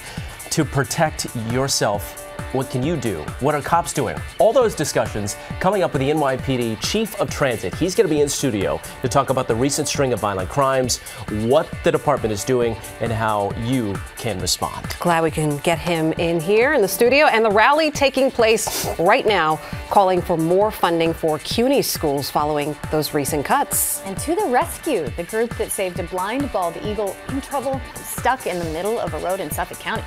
to 0.52 0.64
protect 0.64 1.34
yourself 1.52 2.25
what 2.56 2.70
can 2.70 2.82
you 2.82 2.96
do? 2.96 3.18
What 3.42 3.54
are 3.54 3.62
cops 3.62 3.92
doing? 3.92 4.18
All 4.40 4.54
those 4.54 4.74
discussions 4.74 5.36
coming 5.60 5.84
up 5.84 5.92
with 5.92 6.00
the 6.00 6.10
NYPD 6.10 6.82
Chief 6.82 7.20
of 7.20 7.30
Transit. 7.30 7.76
He's 7.76 7.96
going 7.96 8.08
to 8.08 8.14
be 8.14 8.22
in 8.22 8.30
studio 8.30 8.80
to 9.02 9.10
talk 9.10 9.30
about 9.30 9.50
the 9.50 9.56
recent 9.56 9.90
string 9.90 10.14
of 10.14 10.20
violent 10.22 10.50
crimes, 10.50 11.00
what 11.48 11.68
the 11.84 11.92
department 11.92 12.32
is 12.32 12.46
doing, 12.46 12.78
and 13.02 13.12
how 13.12 13.52
you 13.64 13.94
can 14.18 14.40
respond. 14.40 14.96
Glad 15.00 15.24
we 15.24 15.32
can 15.32 15.58
get 15.58 15.78
him 15.78 16.14
in 16.14 16.40
here 16.40 16.74
in 16.74 16.82
the 16.82 16.88
studio 16.88 17.26
and 17.26 17.44
the 17.44 17.52
rally 17.52 17.92
taking 17.92 18.32
place 18.32 18.88
right 19.00 19.26
now, 19.26 19.60
calling 19.90 20.22
for 20.22 20.38
more 20.38 20.72
funding 20.72 21.14
for 21.14 21.40
CUNY 21.40 21.82
schools 21.82 22.30
following 22.30 22.76
those 22.90 23.14
recent 23.14 23.44
cuts. 23.44 24.02
And 24.04 24.18
to 24.20 24.34
the 24.34 24.46
rescue, 24.46 25.10
the 25.18 25.24
group 25.24 25.56
that 25.58 25.72
saved 25.72 26.00
a 26.00 26.04
blind 26.04 26.52
bald 26.54 26.78
eagle 26.86 27.18
in 27.30 27.42
trouble, 27.42 27.82
stuck 27.96 28.48
in 28.48 28.60
the 28.60 28.66
middle 28.66 28.98
of 28.98 29.14
a 29.14 29.20
road 29.20 29.42
in 29.42 29.52
Suffolk 29.52 29.80
County. 29.80 30.04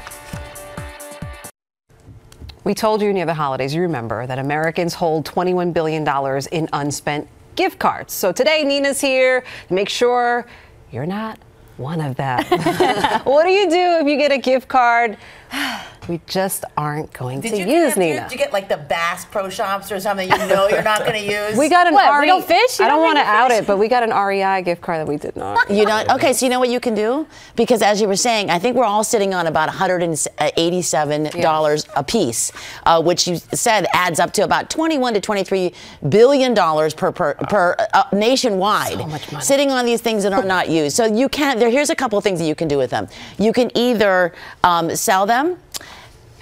We 2.65 2.75
told 2.75 3.03
you 3.03 3.13
near 3.13 3.27
the 3.27 3.35
holidays, 3.35 3.75
you 3.75 3.83
remember, 3.83 4.27
that 4.27 4.39
Americans 4.39 4.95
hold 4.95 5.25
$21 5.27 5.73
billion 5.73 6.07
in 6.53 6.69
unspent 6.73 7.29
gift 7.57 7.79
cards. 7.79 8.13
So 8.13 8.33
today, 8.33 8.65
Nina's 8.65 9.01
here 9.01 9.45
to 9.69 9.75
make 9.75 9.89
sure 9.89 10.47
you're 10.91 11.07
not 11.07 11.39
one 11.77 12.01
of 12.01 12.17
them. 12.17 12.45
what 13.25 13.45
do 13.45 13.51
you 13.51 13.71
do 13.71 13.99
if 14.01 14.07
you 14.07 14.17
get 14.17 14.33
a 14.33 14.39
gift 14.39 14.69
card 14.69 15.17
we 16.09 16.21
just 16.27 16.65
aren't 16.77 17.13
going 17.13 17.41
Did 17.41 17.51
to 17.51 17.59
use 17.59 17.97
Nina. 17.97 18.23
Did 18.23 18.33
you 18.33 18.39
get 18.39 18.53
like 18.53 18.69
the 18.69 18.79
Bass 18.79 19.25
Pro 19.27 19.49
Shops 19.51 19.93
or 19.93 20.01
something 20.01 20.29
you 20.29 20.39
know 20.39 20.69
you're 20.69 20.83
not 20.83 21.01
going 21.01 21.13
to 21.25 21.33
use? 21.33 21.57
We 21.57 21.69
got 21.69 21.87
an 21.87 21.93
what, 21.95 22.11
RE. 22.13 22.21
We 22.21 22.27
don't 22.27 22.45
fish? 22.45 22.79
You 22.79 22.87
I 22.87 22.89
don't, 22.89 22.99
don't 22.99 23.05
want 23.05 23.19
to 23.19 23.25
out 23.25 23.51
it, 23.51 23.67
but 23.67 23.79
we 23.79 23.89
got 23.89 24.03
an 24.03 24.11
REI 24.11 24.63
gift 24.63 24.81
card 24.81 25.01
that 25.01 25.07
we 25.07 25.17
did 25.17 25.37
not. 25.37 25.71
You 25.71 25.85
know, 25.85 26.05
okay, 26.13 26.33
so 26.33 26.47
you 26.47 26.51
know 26.51 26.59
what 26.59 26.71
you 26.71 26.81
can 26.81 26.95
do? 26.95 27.27
Because 27.57 27.83
as 27.83 28.01
you 28.01 28.09
were 28.09 28.17
saying, 28.17 28.49
I 28.51 28.59
think 28.59 28.77
we're 28.77 28.85
all 28.85 29.05
sitting 29.05 29.35
on 29.35 29.47
about 29.47 29.69
$187 29.69 31.35
yeah. 31.35 31.93
a 31.97 32.05
piece, 32.05 32.53
uh, 32.85 33.03
which 33.03 33.29
you 33.29 33.37
said 33.37 33.87
adds 33.93 34.19
up 34.19 34.33
to 34.35 34.43
about 34.43 34.71
21 34.71 35.15
to 35.15 35.21
23 35.21 35.75
billion 36.09 36.55
dollars 36.55 36.95
per 36.95 37.13
per, 37.13 37.35
per 37.35 37.77
uh, 37.93 38.05
nationwide. 38.13 38.93
So 38.95 39.07
much 39.07 39.33
money. 39.33 39.45
Sitting 39.45 39.71
on 39.71 39.85
these 39.85 40.01
things 40.01 40.23
that 40.23 40.33
are 40.33 40.45
not 40.45 40.71
used. 40.71 40.97
So 40.97 41.05
you 41.05 41.29
can 41.29 41.59
there 41.59 41.71
here's 41.71 41.91
a 41.91 41.95
couple 41.95 42.17
of 42.17 42.25
things 42.25 42.39
that 42.39 42.47
you 42.47 42.55
can 42.55 42.69
do 42.69 42.79
with 42.79 42.91
them. 42.91 43.09
You 43.39 43.53
can 43.53 43.71
either 43.77 44.33
um, 44.65 44.95
sell 44.97 45.27
them 45.27 45.59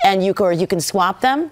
and 0.06 0.24
you 0.24 0.32
or 0.38 0.52
you 0.52 0.66
can 0.66 0.80
swap 0.80 1.20
them 1.20 1.50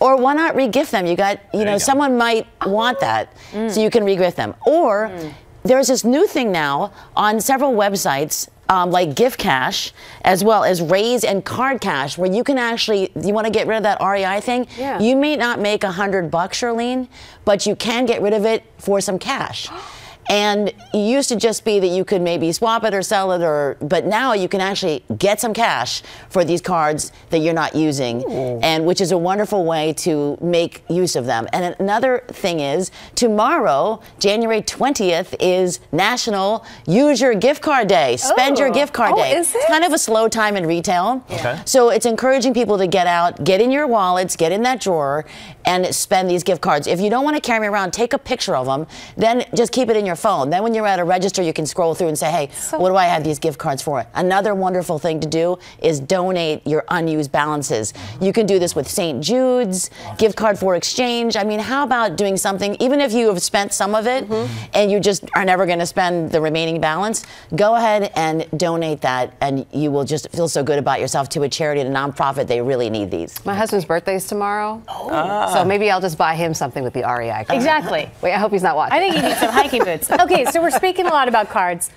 or 0.00 0.16
why 0.16 0.34
not 0.34 0.56
regift 0.56 0.90
them? 0.90 1.06
You 1.06 1.14
got, 1.14 1.38
you 1.52 1.60
there 1.60 1.66
know, 1.66 1.72
you 1.74 1.78
someone 1.78 2.18
might 2.18 2.46
want 2.66 2.98
that, 3.00 3.32
mm. 3.52 3.70
so 3.70 3.80
you 3.80 3.88
can 3.88 4.02
regift 4.02 4.34
them. 4.34 4.54
Or 4.66 5.08
mm. 5.08 5.32
there's 5.62 5.86
this 5.86 6.04
new 6.04 6.26
thing 6.26 6.50
now 6.50 6.92
on 7.16 7.40
several 7.40 7.72
websites. 7.72 8.48
Um, 8.68 8.90
like 8.90 9.14
gift 9.16 9.38
cash 9.38 9.92
as 10.24 10.42
well 10.42 10.64
as 10.64 10.80
raise 10.80 11.24
and 11.24 11.44
card 11.44 11.82
cash 11.82 12.16
where 12.16 12.32
you 12.32 12.42
can 12.42 12.56
actually 12.56 13.12
you 13.20 13.34
want 13.34 13.46
to 13.46 13.52
get 13.52 13.66
rid 13.66 13.76
of 13.76 13.82
that 13.82 14.00
rei 14.00 14.40
thing 14.40 14.66
yeah. 14.78 14.98
you 14.98 15.14
may 15.14 15.36
not 15.36 15.60
make 15.60 15.84
a 15.84 15.90
hundred 15.90 16.30
bucks 16.30 16.62
charlene 16.62 17.08
but 17.44 17.66
you 17.66 17.76
can 17.76 18.06
get 18.06 18.22
rid 18.22 18.32
of 18.32 18.46
it 18.46 18.62
for 18.78 18.98
some 19.00 19.18
cash 19.18 19.68
And 20.28 20.68
it 20.68 20.76
used 20.94 21.28
to 21.30 21.36
just 21.36 21.64
be 21.64 21.80
that 21.80 21.88
you 21.88 22.04
could 22.04 22.22
maybe 22.22 22.52
swap 22.52 22.84
it 22.84 22.94
or 22.94 23.02
sell 23.02 23.32
it, 23.32 23.42
or 23.42 23.76
but 23.80 24.06
now 24.06 24.32
you 24.32 24.48
can 24.48 24.60
actually 24.60 25.04
get 25.18 25.40
some 25.40 25.52
cash 25.52 26.02
for 26.30 26.44
these 26.44 26.60
cards 26.60 27.12
that 27.30 27.38
you're 27.38 27.52
not 27.54 27.74
using, 27.74 28.24
and 28.62 28.86
which 28.86 29.00
is 29.00 29.12
a 29.12 29.18
wonderful 29.18 29.64
way 29.64 29.92
to 29.94 30.38
make 30.40 30.84
use 30.88 31.16
of 31.16 31.26
them. 31.26 31.46
And 31.52 31.74
another 31.78 32.24
thing 32.28 32.60
is 32.60 32.90
tomorrow, 33.14 34.00
January 34.20 34.62
20th, 34.62 35.34
is 35.40 35.80
National 35.90 36.64
Use 36.86 37.20
Your 37.20 37.34
Gift 37.34 37.62
Card 37.62 37.88
Day. 37.88 38.16
Spend 38.16 38.58
your 38.58 38.68
Oh. 38.68 38.72
gift 38.72 38.92
card 38.92 39.12
Oh, 39.14 39.16
day. 39.16 39.36
is 39.36 39.54
It's 39.54 39.66
kind 39.66 39.84
of 39.84 39.92
a 39.92 39.98
slow 39.98 40.28
time 40.28 40.56
in 40.56 40.66
retail. 40.66 41.22
Okay. 41.30 41.58
So 41.64 41.90
it's 41.90 42.06
encouraging 42.06 42.54
people 42.54 42.78
to 42.78 42.86
get 42.86 43.06
out, 43.06 43.42
get 43.44 43.60
in 43.60 43.70
your 43.70 43.86
wallets, 43.86 44.36
get 44.36 44.52
in 44.52 44.62
that 44.62 44.80
drawer, 44.80 45.24
and 45.64 45.94
spend 45.94 46.30
these 46.30 46.42
gift 46.42 46.60
cards. 46.60 46.86
If 46.86 47.00
you 47.00 47.10
don't 47.10 47.24
want 47.24 47.36
to 47.36 47.40
carry 47.42 47.66
them 47.66 47.74
around, 47.74 47.92
take 47.92 48.12
a 48.12 48.18
picture 48.18 48.54
of 48.56 48.66
them. 48.66 48.86
Then 49.16 49.44
just 49.54 49.72
keep 49.72 49.88
it 49.90 49.96
in 49.96 50.06
your 50.06 50.11
phone. 50.16 50.50
Then 50.50 50.62
when 50.62 50.74
you're 50.74 50.86
at 50.86 50.98
a 50.98 51.04
register, 51.04 51.42
you 51.42 51.52
can 51.52 51.66
scroll 51.66 51.94
through 51.94 52.08
and 52.08 52.18
say, 52.18 52.30
hey, 52.30 52.50
what 52.76 52.88
do 52.90 52.96
I 52.96 53.06
have 53.06 53.24
these 53.24 53.38
gift 53.38 53.58
cards 53.58 53.82
for? 53.82 54.04
Another 54.14 54.54
wonderful 54.54 54.98
thing 54.98 55.20
to 55.20 55.28
do 55.28 55.58
is 55.80 56.00
donate 56.00 56.66
your 56.66 56.84
unused 56.88 57.32
balances. 57.32 57.94
You 58.20 58.32
can 58.32 58.46
do 58.46 58.58
this 58.58 58.74
with 58.74 58.88
St. 58.88 59.22
Jude's, 59.22 59.90
gift 60.18 60.36
card 60.36 60.58
for 60.58 60.76
exchange. 60.76 61.36
I 61.36 61.44
mean, 61.44 61.60
how 61.60 61.84
about 61.84 62.16
doing 62.16 62.36
something, 62.36 62.76
even 62.80 63.00
if 63.00 63.12
you 63.12 63.28
have 63.28 63.42
spent 63.42 63.72
some 63.72 63.94
of 63.94 64.06
it 64.06 64.28
mm-hmm. 64.28 64.70
and 64.74 64.90
you 64.90 65.00
just 65.00 65.24
are 65.34 65.44
never 65.44 65.66
going 65.66 65.78
to 65.78 65.86
spend 65.86 66.30
the 66.30 66.40
remaining 66.40 66.80
balance, 66.80 67.24
go 67.54 67.74
ahead 67.74 68.12
and 68.14 68.46
donate 68.56 69.00
that, 69.02 69.34
and 69.40 69.66
you 69.72 69.90
will 69.90 70.04
just 70.04 70.28
feel 70.30 70.48
so 70.48 70.62
good 70.62 70.78
about 70.78 71.00
yourself 71.00 71.28
to 71.30 71.42
a 71.42 71.48
charity 71.48 71.80
and 71.80 71.94
a 71.94 71.98
nonprofit. 71.98 72.46
They 72.46 72.60
really 72.60 72.90
need 72.90 73.10
these. 73.10 73.44
My 73.44 73.54
husband's 73.54 73.84
birthday 73.84 74.16
is 74.16 74.26
tomorrow. 74.26 74.82
Oh. 74.88 75.54
So 75.54 75.64
maybe 75.64 75.90
I'll 75.90 76.00
just 76.00 76.18
buy 76.18 76.34
him 76.34 76.54
something 76.54 76.82
with 76.82 76.92
the 76.92 77.00
REI 77.00 77.44
card. 77.44 77.50
Exactly. 77.50 78.10
Wait, 78.20 78.32
I 78.32 78.38
hope 78.38 78.52
he's 78.52 78.62
not 78.62 78.76
watching. 78.76 78.94
I 78.94 78.98
think 78.98 79.14
he 79.14 79.22
needs 79.22 79.38
some 79.38 79.50
hiking 79.52 79.84
boots. 79.84 80.01
Okay, 80.10 80.44
so 80.46 80.60
we're 80.60 80.70
speaking 80.70 81.06
a 81.06 81.10
lot 81.10 81.28
about 81.28 81.48
cards. 81.48 81.90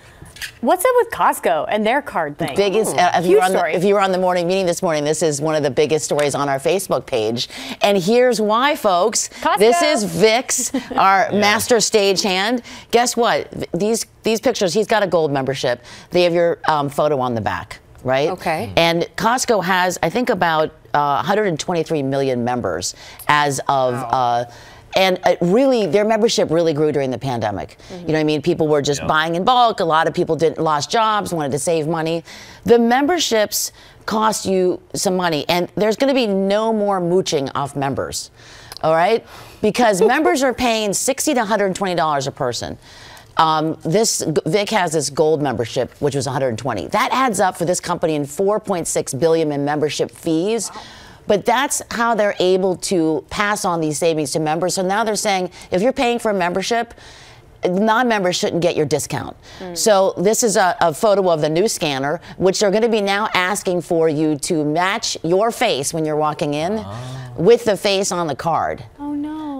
What's 0.61 0.83
up 0.83 0.91
with 0.97 1.09
Costco 1.11 1.65
and 1.69 1.85
their 1.85 2.01
card 2.01 2.37
thing? 2.37 2.55
biggest 2.55 2.95
uh, 2.97 3.11
if, 3.15 3.23
you 3.25 3.31
Huge 3.31 3.37
were 3.39 3.43
on 3.45 3.51
the, 3.53 3.57
story. 3.57 3.73
if 3.73 3.83
you 3.83 3.93
were 3.93 4.01
on 4.01 4.11
the 4.11 4.17
morning 4.17 4.47
meeting 4.47 4.65
this 4.65 4.81
morning 4.81 5.03
this 5.05 5.23
is 5.23 5.39
one 5.41 5.55
of 5.55 5.63
the 5.63 5.71
biggest 5.71 6.03
stories 6.05 6.35
on 6.35 6.49
our 6.49 6.59
facebook 6.59 7.05
page 7.05 7.47
and 7.81 7.97
here's 7.97 8.41
why 8.41 8.75
folks 8.75 9.29
Costco. 9.29 9.57
this 9.59 9.81
is 9.81 10.03
vix 10.03 10.73
our 10.91 11.31
master 11.31 11.77
stagehand 11.77 12.63
guess 12.91 13.15
what 13.15 13.49
these 13.73 14.05
these 14.23 14.41
pictures 14.41 14.73
he's 14.73 14.87
got 14.87 15.03
a 15.03 15.07
gold 15.07 15.31
membership 15.31 15.83
they 16.11 16.23
have 16.23 16.33
your 16.33 16.59
um, 16.67 16.89
photo 16.89 17.17
on 17.19 17.33
the 17.33 17.41
back 17.41 17.79
right 18.03 18.29
Okay. 18.31 18.73
and 18.75 19.03
costco 19.15 19.63
has 19.63 19.97
i 20.03 20.09
think 20.09 20.29
about 20.29 20.69
uh, 20.93 21.15
123 21.23 22.03
million 22.03 22.43
members 22.43 22.93
as 23.29 23.59
of 23.69 23.93
uh, 23.95 24.45
and 24.95 25.19
it 25.25 25.37
really, 25.41 25.85
their 25.85 26.05
membership 26.05 26.49
really 26.49 26.73
grew 26.73 26.91
during 26.91 27.11
the 27.11 27.17
pandemic. 27.17 27.77
You 27.91 27.97
know 28.07 28.13
what 28.13 28.19
I 28.19 28.23
mean? 28.23 28.41
People 28.41 28.67
were 28.67 28.81
just 28.81 29.05
buying 29.05 29.35
in 29.35 29.43
bulk. 29.43 29.81
A 29.81 29.85
lot 29.85 30.07
of 30.07 30.13
people 30.13 30.35
didn't 30.35 30.57
lost 30.63 30.89
jobs, 30.89 31.33
wanted 31.33 31.51
to 31.51 31.59
save 31.59 31.87
money. 31.87 32.23
The 32.63 32.79
memberships 32.79 33.73
cost 34.05 34.45
you 34.45 34.81
some 34.93 35.17
money, 35.17 35.45
and 35.49 35.69
there's 35.75 35.97
going 35.97 36.09
to 36.09 36.15
be 36.15 36.27
no 36.27 36.71
more 36.71 37.01
mooching 37.01 37.49
off 37.55 37.75
members. 37.75 38.31
All 38.83 38.93
right, 38.93 39.25
because 39.61 40.01
members 40.05 40.43
are 40.43 40.53
paying 40.53 40.93
60 40.93 41.33
to 41.33 41.39
120 41.39 41.95
dollars 41.95 42.27
a 42.27 42.31
person. 42.31 42.77
Um, 43.37 43.77
this 43.83 44.23
Vic 44.45 44.69
has 44.69 44.93
this 44.93 45.09
gold 45.09 45.41
membership, 45.41 45.91
which 45.99 46.15
was 46.15 46.25
120. 46.25 46.87
That 46.87 47.09
adds 47.11 47.41
up 47.41 47.57
for 47.57 47.65
this 47.65 47.81
company 47.81 48.15
in 48.15 48.23
4.6 48.23 49.19
billion 49.19 49.51
in 49.51 49.65
membership 49.65 50.09
fees. 50.09 50.71
But 51.27 51.45
that's 51.45 51.81
how 51.91 52.15
they're 52.15 52.35
able 52.39 52.75
to 52.77 53.25
pass 53.29 53.65
on 53.65 53.81
these 53.81 53.97
savings 53.97 54.31
to 54.31 54.39
members. 54.39 54.75
So 54.75 54.81
now 54.81 55.03
they're 55.03 55.15
saying 55.15 55.51
if 55.71 55.81
you're 55.81 55.93
paying 55.93 56.19
for 56.19 56.31
a 56.31 56.33
membership, 56.33 56.93
non-members 57.67 58.35
shouldn't 58.35 58.61
get 58.61 58.75
your 58.75 58.85
discount. 58.85 59.35
Hmm. 59.59 59.73
So 59.75 60.13
this 60.17 60.43
is 60.43 60.55
a, 60.55 60.75
a 60.81 60.93
photo 60.93 61.29
of 61.31 61.41
the 61.41 61.49
new 61.49 61.67
scanner, 61.67 62.21
which 62.37 62.59
they're 62.59 62.71
going 62.71 62.83
to 62.83 62.89
be 62.89 63.01
now 63.01 63.29
asking 63.33 63.81
for 63.81 64.07
you 64.09 64.37
to 64.39 64.63
match 64.63 65.17
your 65.23 65.51
face 65.51 65.93
when 65.93 66.05
you're 66.05 66.15
walking 66.15 66.53
in 66.53 66.79
ah. 66.79 67.31
with 67.35 67.65
the 67.65 67.77
face 67.77 68.11
on 68.11 68.27
the 68.27 68.35
card. 68.35 68.83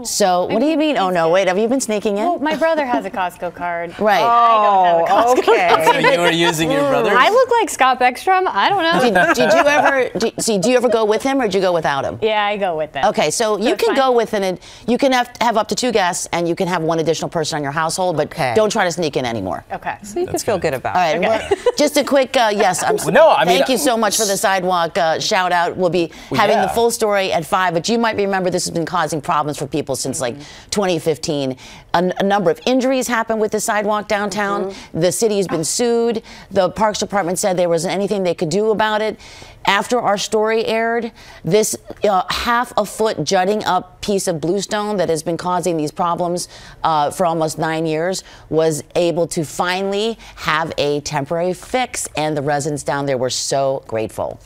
Oh 0.06 0.10
no. 0.10 0.46
So 0.50 0.54
what 0.54 0.60
do 0.60 0.66
you 0.68 0.78
mean? 0.78 0.98
Oh 0.98 1.10
no, 1.10 1.30
wait, 1.30 1.48
have 1.48 1.58
you 1.58 1.68
been 1.68 1.82
sneaking 1.82 2.18
in? 2.18 2.26
Well, 2.26 2.40
my 2.40 2.56
brother 2.56 2.86
has 2.86 3.06
a 3.06 3.10
Costco 3.12 3.54
card. 3.54 3.94
Right. 4.06 4.22
I 4.22 4.64
don't 4.64 5.08
have 5.08 5.36
a 5.36 5.36
Costco 5.36 5.40
okay. 5.40 5.68
card. 5.70 6.04
So 6.04 6.12
you 6.12 6.20
were 6.20 6.32
using 6.32 6.70
your 6.72 6.82
brother's? 6.82 7.14
I 7.18 7.30
look 7.30 7.50
like 7.52 7.70
Scott 7.70 8.00
Beckstrom. 8.00 8.46
I 8.46 8.70
don't 8.70 8.84
know. 8.84 9.00
did, 9.02 9.36
did 9.36 9.52
you 9.54 9.66
ever 9.68 10.10
do, 10.20 10.32
see? 10.40 10.58
Do 10.60 10.70
you 10.70 10.78
ever 10.78 10.90
go 10.90 11.06
with 11.06 11.24
him 11.24 11.42
or 11.42 11.48
do 11.48 11.58
you 11.58 11.62
go 11.62 11.74
without 11.74 12.06
him? 12.06 12.20
yeah, 12.22 12.46
I 12.46 12.58
go 12.58 12.78
with 12.78 12.94
him. 12.94 13.06
Okay, 13.06 13.32
so, 13.32 13.58
you 13.58 13.76
can 13.76 13.90
fine. 13.90 13.96
go 13.96 14.12
with 14.12 14.34
an. 14.34 14.60
You 14.88 14.98
can 14.98 15.12
have, 15.12 15.32
have 15.42 15.58
up 15.58 15.68
to 15.70 15.76
two 15.76 15.92
guests, 15.92 16.28
and 16.34 16.48
you 16.48 16.56
can 16.56 16.68
have 16.68 16.82
one 16.84 17.00
additional 17.00 17.30
person 17.30 17.58
on 17.58 17.64
your 17.64 17.72
household, 17.72 18.18
but 18.18 18.28
Okay. 18.28 18.54
don't 18.56 18.70
try 18.72 18.84
to 18.86 18.92
sneak 18.92 19.18
in 19.18 19.26
anymore. 19.26 19.64
Okay. 19.72 19.98
So 20.04 20.20
you 20.20 20.28
can 20.28 20.38
feel 20.40 20.58
good 20.60 20.74
about 20.74 20.96
All 20.96 21.02
it. 21.02 21.20
right, 21.28 21.50
we're- 21.52 21.62
just 21.78 21.98
a 21.98 22.04
quick 22.04 22.36
uh, 22.38 22.52
yes. 22.54 22.84
I'm, 22.84 22.98
Well, 22.98 23.12
no, 23.12 23.30
I 23.30 23.46
mean, 23.46 23.58
thank 23.58 23.70
you 23.70 23.78
so 23.78 23.98
much 23.98 24.18
for 24.18 24.26
the 24.26 24.38
sidewalk 24.38 24.98
uh, 24.98 25.20
shout 25.20 25.52
out. 25.52 25.76
We'll 25.78 25.90
be 25.90 26.12
Well, 26.30 26.40
having 26.40 26.62
the 26.62 26.70
full 26.70 26.92
story 26.92 27.32
at 27.32 27.46
five, 27.46 27.74
but 27.74 27.88
you 27.90 27.98
might 27.98 28.18
remember 28.18 28.50
this 28.50 28.66
has 28.66 28.74
been 28.74 28.86
causing 28.86 29.22
problems 29.22 29.58
for 29.58 29.68
people 29.68 29.95
since 29.96 30.20
like 30.20 30.38
2015. 30.72 31.58
A, 31.94 32.24
number 32.24 32.52
of 32.52 32.60
injuries 32.66 33.08
happened 33.08 33.40
with 33.40 33.52
the 33.52 33.60
sidewalk 33.60 34.08
downtown. 34.08 34.74
The 34.94 35.12
city 35.12 35.38
has 35.38 35.48
been 35.48 35.64
sued. 35.64 36.24
The 36.52 36.70
Parks 36.70 37.00
Department 37.00 37.40
said 37.40 37.58
there 37.58 37.70
wasn't 37.70 37.94
anything 37.94 38.24
they 38.24 38.34
could 38.34 38.50
do 38.50 38.72
about 38.72 39.02
it. 39.02 39.18
After 39.66 40.00
our 40.00 40.18
story 40.18 40.66
aired, 40.66 41.12
this 41.44 41.76
uh, 42.04 42.24
half 42.30 42.72
a 42.78 42.86
foot 42.86 43.24
jutting 43.24 43.64
up 43.64 44.02
piece 44.02 44.28
of 44.28 44.40
bluestone 44.40 44.98
that 44.98 45.10
has 45.10 45.24
been 45.24 45.38
causing 45.38 45.78
these 45.78 45.92
problems 45.92 46.48
uh, 46.84 47.10
for 47.10 47.26
almost 47.26 47.58
nine 47.58 47.86
years 47.86 48.24
was 48.50 48.84
able 48.96 49.26
to 49.28 49.44
finally 49.44 50.20
have 50.36 50.72
a 50.78 51.02
temporary 51.02 51.54
fix, 51.54 52.08
and 52.16 52.38
the 52.38 52.42
residents 52.42 52.84
down 52.84 53.06
there 53.08 53.18
were 53.18 53.30
so 53.30 53.84
grateful. 53.88 54.40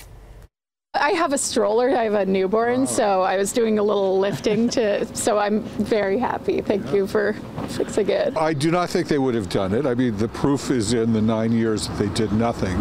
I 0.96 1.12
have 1.12 1.34
a 1.34 1.38
stroller. 1.38 1.90
I 1.90 2.06
have 2.06 2.14
a 2.16 2.26
newborn, 2.26 2.88
so 2.88 3.22
I 3.22 3.38
was 3.38 3.54
doing 3.54 3.78
a 3.78 3.84
little 3.84 4.20
lifting 4.20 4.70
to. 4.70 5.06
So 5.16 5.38
I'm 5.38 5.62
very 5.62 6.18
happy. 6.18 6.62
Thank 6.62 6.92
you 6.92 7.06
for 7.06 7.34
fixing 7.70 8.10
it. 8.10 8.36
I 8.36 8.54
do 8.54 8.72
not 8.72 8.90
think 8.90 9.08
they 9.08 9.20
would 9.20 9.36
have 9.36 9.50
done 9.50 9.74
it. 9.74 9.86
I 9.86 9.94
mean, 9.94 10.18
the 10.18 10.28
proof 10.28 10.72
is 10.72 10.94
in 10.94 11.14
the 11.14 11.22
nine 11.22 11.52
years 11.52 11.88
that 11.88 11.98
they 12.00 12.10
did 12.10 12.34
nothing. 12.34 12.76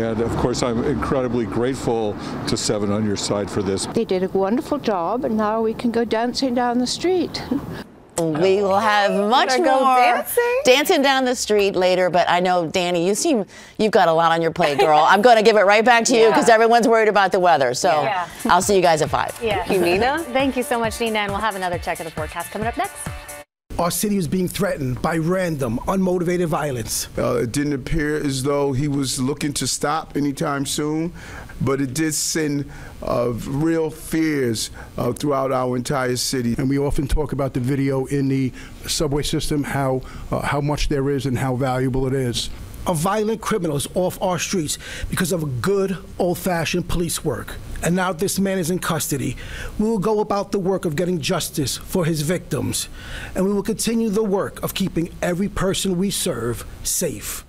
And 0.00 0.20
of 0.20 0.34
course, 0.38 0.62
I'm 0.62 0.82
incredibly 0.84 1.44
grateful 1.44 2.16
to 2.48 2.56
Seven 2.56 2.90
on 2.90 3.04
your 3.06 3.16
side 3.16 3.50
for 3.50 3.62
this. 3.62 3.86
They 3.86 4.06
did 4.06 4.22
a 4.22 4.28
wonderful 4.28 4.78
job, 4.78 5.24
and 5.24 5.36
now 5.36 5.60
we 5.60 5.74
can 5.74 5.90
go 5.90 6.04
dancing 6.04 6.54
down 6.54 6.78
the 6.78 6.86
street. 6.86 7.42
We 8.18 8.62
will 8.62 8.78
have 8.78 9.10
much 9.28 9.50
Wanna 9.58 9.64
more 9.64 9.96
dancing? 9.96 10.60
dancing 10.64 11.02
down 11.02 11.24
the 11.24 11.34
street 11.34 11.74
later. 11.74 12.10
But 12.10 12.28
I 12.30 12.38
know, 12.40 12.68
Dani, 12.68 13.04
you 13.04 13.14
seem 13.14 13.44
you've 13.78 13.90
got 13.90 14.06
a 14.08 14.12
lot 14.12 14.30
on 14.30 14.40
your 14.40 14.52
plate, 14.52 14.78
girl. 14.78 14.98
I'm 15.08 15.20
going 15.20 15.36
to 15.36 15.42
give 15.42 15.56
it 15.56 15.62
right 15.64 15.84
back 15.84 16.04
to 16.06 16.16
you 16.16 16.28
because 16.28 16.48
everyone's 16.48 16.86
worried 16.86 17.08
about 17.08 17.32
the 17.32 17.40
weather. 17.40 17.74
So 17.74 17.90
Yeah. 17.90 18.28
I'll 18.44 18.62
see 18.62 18.76
you 18.76 18.82
guys 18.82 19.02
at 19.02 19.10
five. 19.10 19.36
Yeah. 19.42 19.64
Thank 19.64 19.80
you, 19.80 19.84
Nina. 19.84 20.18
Thank 20.32 20.56
you 20.56 20.62
so 20.62 20.78
much, 20.78 21.00
Nina, 21.00 21.18
and 21.20 21.32
we'll 21.32 21.40
have 21.40 21.56
another 21.56 21.78
check 21.78 21.98
of 21.98 22.04
the 22.04 22.12
forecast 22.12 22.50
coming 22.52 22.68
up 22.68 22.76
next. 22.76 22.96
Our 23.76 23.90
city 23.90 24.14
was 24.14 24.28
being 24.28 24.46
threatened 24.46 25.02
by 25.02 25.16
random, 25.16 25.78
unmotivated 25.88 26.46
violence. 26.46 27.08
Uh, 27.18 27.38
it 27.42 27.50
didn't 27.50 27.72
appear 27.72 28.16
as 28.24 28.44
though 28.44 28.72
he 28.72 28.86
was 28.86 29.20
looking 29.20 29.52
to 29.54 29.66
stop 29.66 30.16
anytime 30.16 30.64
soon, 30.64 31.12
but 31.60 31.80
it 31.80 31.94
did 31.94 32.14
send 32.14 32.70
uh, 33.02 33.32
real 33.46 33.90
fears 33.90 34.70
uh, 34.96 35.12
throughout 35.12 35.52
our 35.52 35.76
entire 35.76 36.16
city. 36.16 36.54
And 36.58 36.68
we 36.68 36.78
often 36.78 37.08
talk 37.08 37.32
about 37.32 37.54
the 37.54 37.60
video 37.60 38.06
in 38.06 38.28
the 38.28 38.52
subway 38.86 39.22
system, 39.22 39.64
how, 39.64 40.02
uh, 40.30 40.40
how 40.40 40.60
much 40.60 40.88
there 40.88 41.10
is 41.10 41.26
and 41.26 41.38
how 41.38 41.56
valuable 41.56 42.06
it 42.06 42.14
is. 42.14 42.50
A 42.86 42.92
violent 42.92 43.40
criminal 43.40 43.76
is 43.76 43.88
off 43.94 44.20
our 44.20 44.38
streets 44.38 44.78
because 45.08 45.32
of 45.32 45.42
a 45.42 45.46
good 45.46 45.96
old 46.18 46.36
fashioned 46.36 46.86
police 46.86 47.24
work. 47.24 47.56
And 47.82 47.96
now 47.96 48.12
this 48.12 48.38
man 48.38 48.58
is 48.58 48.70
in 48.70 48.78
custody. 48.78 49.36
We 49.78 49.86
will 49.88 49.98
go 49.98 50.20
about 50.20 50.52
the 50.52 50.58
work 50.58 50.84
of 50.84 50.96
getting 50.96 51.20
justice 51.20 51.76
for 51.76 52.04
his 52.04 52.22
victims. 52.22 52.88
And 53.34 53.46
we 53.46 53.52
will 53.52 53.62
continue 53.62 54.10
the 54.10 54.24
work 54.24 54.62
of 54.62 54.74
keeping 54.74 55.14
every 55.22 55.48
person 55.48 55.98
we 55.98 56.10
serve 56.10 56.64
safe. 56.82 57.44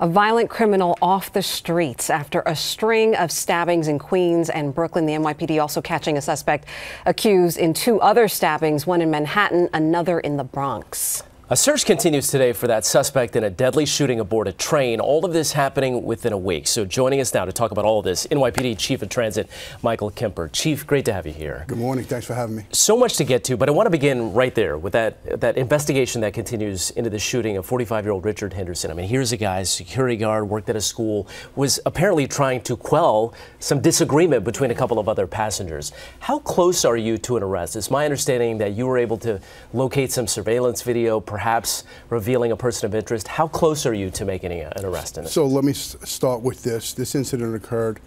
A 0.00 0.08
violent 0.08 0.50
criminal 0.50 0.98
off 1.00 1.32
the 1.32 1.42
streets 1.42 2.10
after 2.10 2.42
a 2.46 2.56
string 2.56 3.14
of 3.14 3.30
stabbings 3.30 3.86
in 3.86 4.00
Queens 4.00 4.50
and 4.50 4.74
Brooklyn. 4.74 5.06
The 5.06 5.12
NYPD 5.12 5.62
also 5.62 5.80
catching 5.80 6.16
a 6.16 6.20
suspect 6.20 6.66
accused 7.06 7.58
in 7.58 7.74
two 7.74 8.00
other 8.00 8.26
stabbings, 8.26 8.88
one 8.88 9.00
in 9.00 9.10
Manhattan, 9.12 9.68
another 9.72 10.18
in 10.18 10.36
the 10.36 10.42
Bronx. 10.42 11.22
A 11.54 11.56
search 11.56 11.86
continues 11.86 12.26
today 12.26 12.52
for 12.52 12.66
that 12.66 12.84
suspect 12.84 13.36
in 13.36 13.44
a 13.44 13.48
deadly 13.48 13.86
shooting 13.86 14.18
aboard 14.18 14.48
a 14.48 14.52
train. 14.52 14.98
All 14.98 15.24
of 15.24 15.32
this 15.32 15.52
happening 15.52 16.02
within 16.02 16.32
a 16.32 16.36
week. 16.36 16.66
So 16.66 16.84
joining 16.84 17.20
us 17.20 17.32
now 17.32 17.44
to 17.44 17.52
talk 17.52 17.70
about 17.70 17.84
all 17.84 18.00
of 18.00 18.04
this, 18.04 18.26
NYPD 18.26 18.76
Chief 18.76 19.00
of 19.02 19.08
Transit, 19.08 19.48
Michael 19.80 20.10
Kemper. 20.10 20.48
Chief, 20.48 20.84
great 20.84 21.04
to 21.04 21.12
have 21.12 21.28
you 21.28 21.32
here. 21.32 21.62
Good 21.68 21.78
morning. 21.78 22.06
Thanks 22.06 22.26
for 22.26 22.34
having 22.34 22.56
me. 22.56 22.64
So 22.72 22.96
much 22.96 23.16
to 23.18 23.24
get 23.24 23.44
to, 23.44 23.56
but 23.56 23.68
I 23.68 23.72
want 23.72 23.86
to 23.86 23.90
begin 23.90 24.32
right 24.32 24.52
there 24.52 24.76
with 24.76 24.94
that 24.94 25.40
that 25.40 25.56
investigation 25.56 26.22
that 26.22 26.34
continues 26.34 26.90
into 26.90 27.08
the 27.08 27.20
shooting 27.20 27.56
of 27.56 27.64
45-year-old 27.64 28.24
Richard 28.24 28.52
Henderson. 28.52 28.90
I 28.90 28.94
mean, 28.94 29.06
here's 29.06 29.30
a 29.30 29.36
guy, 29.36 29.62
security 29.62 30.16
guard, 30.16 30.48
worked 30.48 30.68
at 30.70 30.74
a 30.74 30.80
school, 30.80 31.28
was 31.54 31.78
apparently 31.86 32.26
trying 32.26 32.62
to 32.62 32.76
quell 32.76 33.32
some 33.60 33.80
disagreement 33.80 34.42
between 34.42 34.72
a 34.72 34.74
couple 34.74 34.98
of 34.98 35.08
other 35.08 35.28
passengers. 35.28 35.92
How 36.18 36.40
close 36.40 36.84
are 36.84 36.96
you 36.96 37.16
to 37.18 37.36
an 37.36 37.44
arrest? 37.44 37.76
It's 37.76 37.92
my 37.92 38.04
understanding 38.04 38.58
that 38.58 38.72
you 38.72 38.88
were 38.88 38.98
able 38.98 39.18
to 39.18 39.40
locate 39.72 40.10
some 40.10 40.26
surveillance 40.26 40.82
video, 40.82 41.20
perhaps 41.20 41.43
perhaps 41.44 41.84
revealing 42.08 42.52
a 42.52 42.56
person 42.56 42.86
of 42.86 42.94
interest. 42.94 43.28
How 43.28 43.46
close 43.46 43.84
are 43.84 43.92
you 43.92 44.08
to 44.12 44.24
making 44.24 44.50
an 44.50 44.82
arrest 44.82 45.18
in 45.18 45.24
this? 45.24 45.34
So 45.34 45.46
let 45.46 45.62
me 45.62 45.74
start 45.74 46.40
with 46.40 46.62
this. 46.62 46.94
This 46.94 47.14
incident 47.14 47.54
occurred 47.54 48.00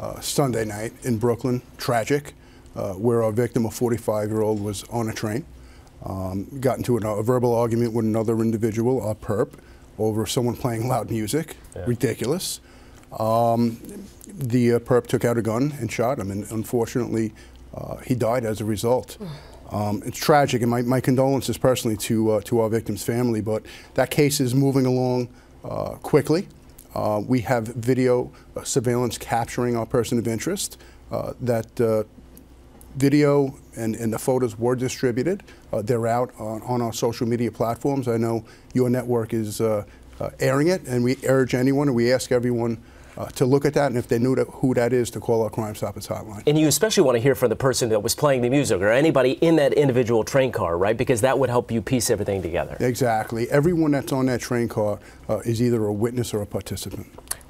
uh, 0.00 0.18
Sunday 0.18 0.64
night 0.64 0.92
in 1.04 1.16
Brooklyn, 1.16 1.62
tragic, 1.78 2.34
uh, 2.74 2.94
where 2.94 3.22
our 3.22 3.30
victim, 3.30 3.64
a 3.64 3.70
45 3.70 4.30
year 4.30 4.40
old, 4.40 4.60
was 4.60 4.82
on 4.90 5.08
a 5.08 5.12
train. 5.12 5.44
Um, 6.04 6.48
got 6.58 6.78
into 6.78 6.96
an, 6.96 7.04
a 7.04 7.22
verbal 7.22 7.54
argument 7.54 7.92
with 7.92 8.06
another 8.06 8.40
individual, 8.40 9.08
a 9.08 9.14
perp, 9.14 9.52
over 9.96 10.26
someone 10.26 10.56
playing 10.56 10.88
loud 10.88 11.10
music. 11.10 11.54
Yeah. 11.76 11.84
Ridiculous. 11.86 12.58
Um, 13.20 13.80
the 14.26 14.74
uh, 14.74 14.78
perp 14.80 15.06
took 15.06 15.24
out 15.24 15.38
a 15.38 15.42
gun 15.42 15.74
and 15.78 15.92
shot 15.92 16.18
him, 16.18 16.32
and 16.32 16.42
unfortunately, 16.50 17.34
uh, 17.72 17.98
he 17.98 18.16
died 18.16 18.44
as 18.44 18.60
a 18.60 18.64
result. 18.64 19.16
Um, 19.70 20.02
it's 20.04 20.18
tragic, 20.18 20.62
and 20.62 20.70
my, 20.70 20.82
my 20.82 21.00
condolences 21.00 21.56
personally 21.56 21.96
to 21.98 22.32
uh, 22.32 22.40
to 22.42 22.60
our 22.60 22.68
victim's 22.68 23.04
family. 23.04 23.40
But 23.40 23.64
that 23.94 24.10
case 24.10 24.40
is 24.40 24.54
moving 24.54 24.86
along 24.86 25.28
uh, 25.64 25.90
quickly. 26.02 26.48
Uh, 26.94 27.22
we 27.24 27.40
have 27.42 27.68
video 27.68 28.32
uh, 28.56 28.64
surveillance 28.64 29.16
capturing 29.16 29.76
our 29.76 29.86
person 29.86 30.18
of 30.18 30.26
interest. 30.26 30.78
that 31.40 32.06
video 32.96 33.54
and, 33.76 33.94
and, 33.94 34.12
the 34.12 34.18
photos 34.18 34.58
were 34.58 34.74
distributed. 34.74 35.44
they're 35.84 36.08
out 36.08 36.32
on, 36.40 36.60
on, 36.62 36.82
our 36.82 36.92
social 36.92 37.24
media 37.24 37.52
platforms. 37.52 38.08
I 38.08 38.16
know 38.16 38.44
your 38.74 38.90
network 38.90 39.32
is 39.32 39.60
airing 40.40 40.66
it, 40.66 40.82
and 40.88 41.04
we 41.04 41.16
urge 41.24 41.54
anyone 41.54 41.86
and 41.86 41.94
we 41.94 42.12
ask 42.12 42.32
everyone 42.32 42.82
uh, 43.16 43.26
to 43.26 43.44
look 43.46 43.64
at 43.64 43.74
that, 43.74 43.86
and 43.86 43.96
if 43.96 44.08
they 44.08 44.18
knew 44.18 44.34
that, 44.36 44.46
who 44.48 44.74
that 44.74 44.92
is, 44.92 45.10
to 45.10 45.20
call 45.20 45.42
our 45.42 45.50
Crime 45.50 45.74
Stoppers 45.74 46.06
hotline. 46.06 46.42
And 46.46 46.58
you 46.58 46.68
especially 46.68 47.02
want 47.02 47.16
to 47.16 47.20
hear 47.20 47.34
from 47.34 47.50
the 47.50 47.56
person 47.56 47.88
that 47.90 48.02
was 48.02 48.14
playing 48.14 48.42
the 48.42 48.50
music 48.50 48.80
or 48.80 48.90
anybody 48.90 49.32
in 49.32 49.56
that 49.56 49.72
individual 49.72 50.24
train 50.24 50.52
car, 50.52 50.78
right? 50.78 50.96
Because 50.96 51.20
that 51.20 51.38
would 51.38 51.50
help 51.50 51.70
you 51.70 51.82
piece 51.82 52.10
everything 52.10 52.42
together. 52.42 52.76
Exactly. 52.80 53.50
Everyone 53.50 53.90
that's 53.90 54.12
on 54.12 54.26
that 54.26 54.40
train 54.40 54.68
car 54.68 54.98
uh, 55.28 55.38
is 55.40 55.60
either 55.62 55.84
a 55.86 55.92
witness 55.92 56.32
or 56.34 56.42
a 56.42 56.46
participant. 56.46 57.06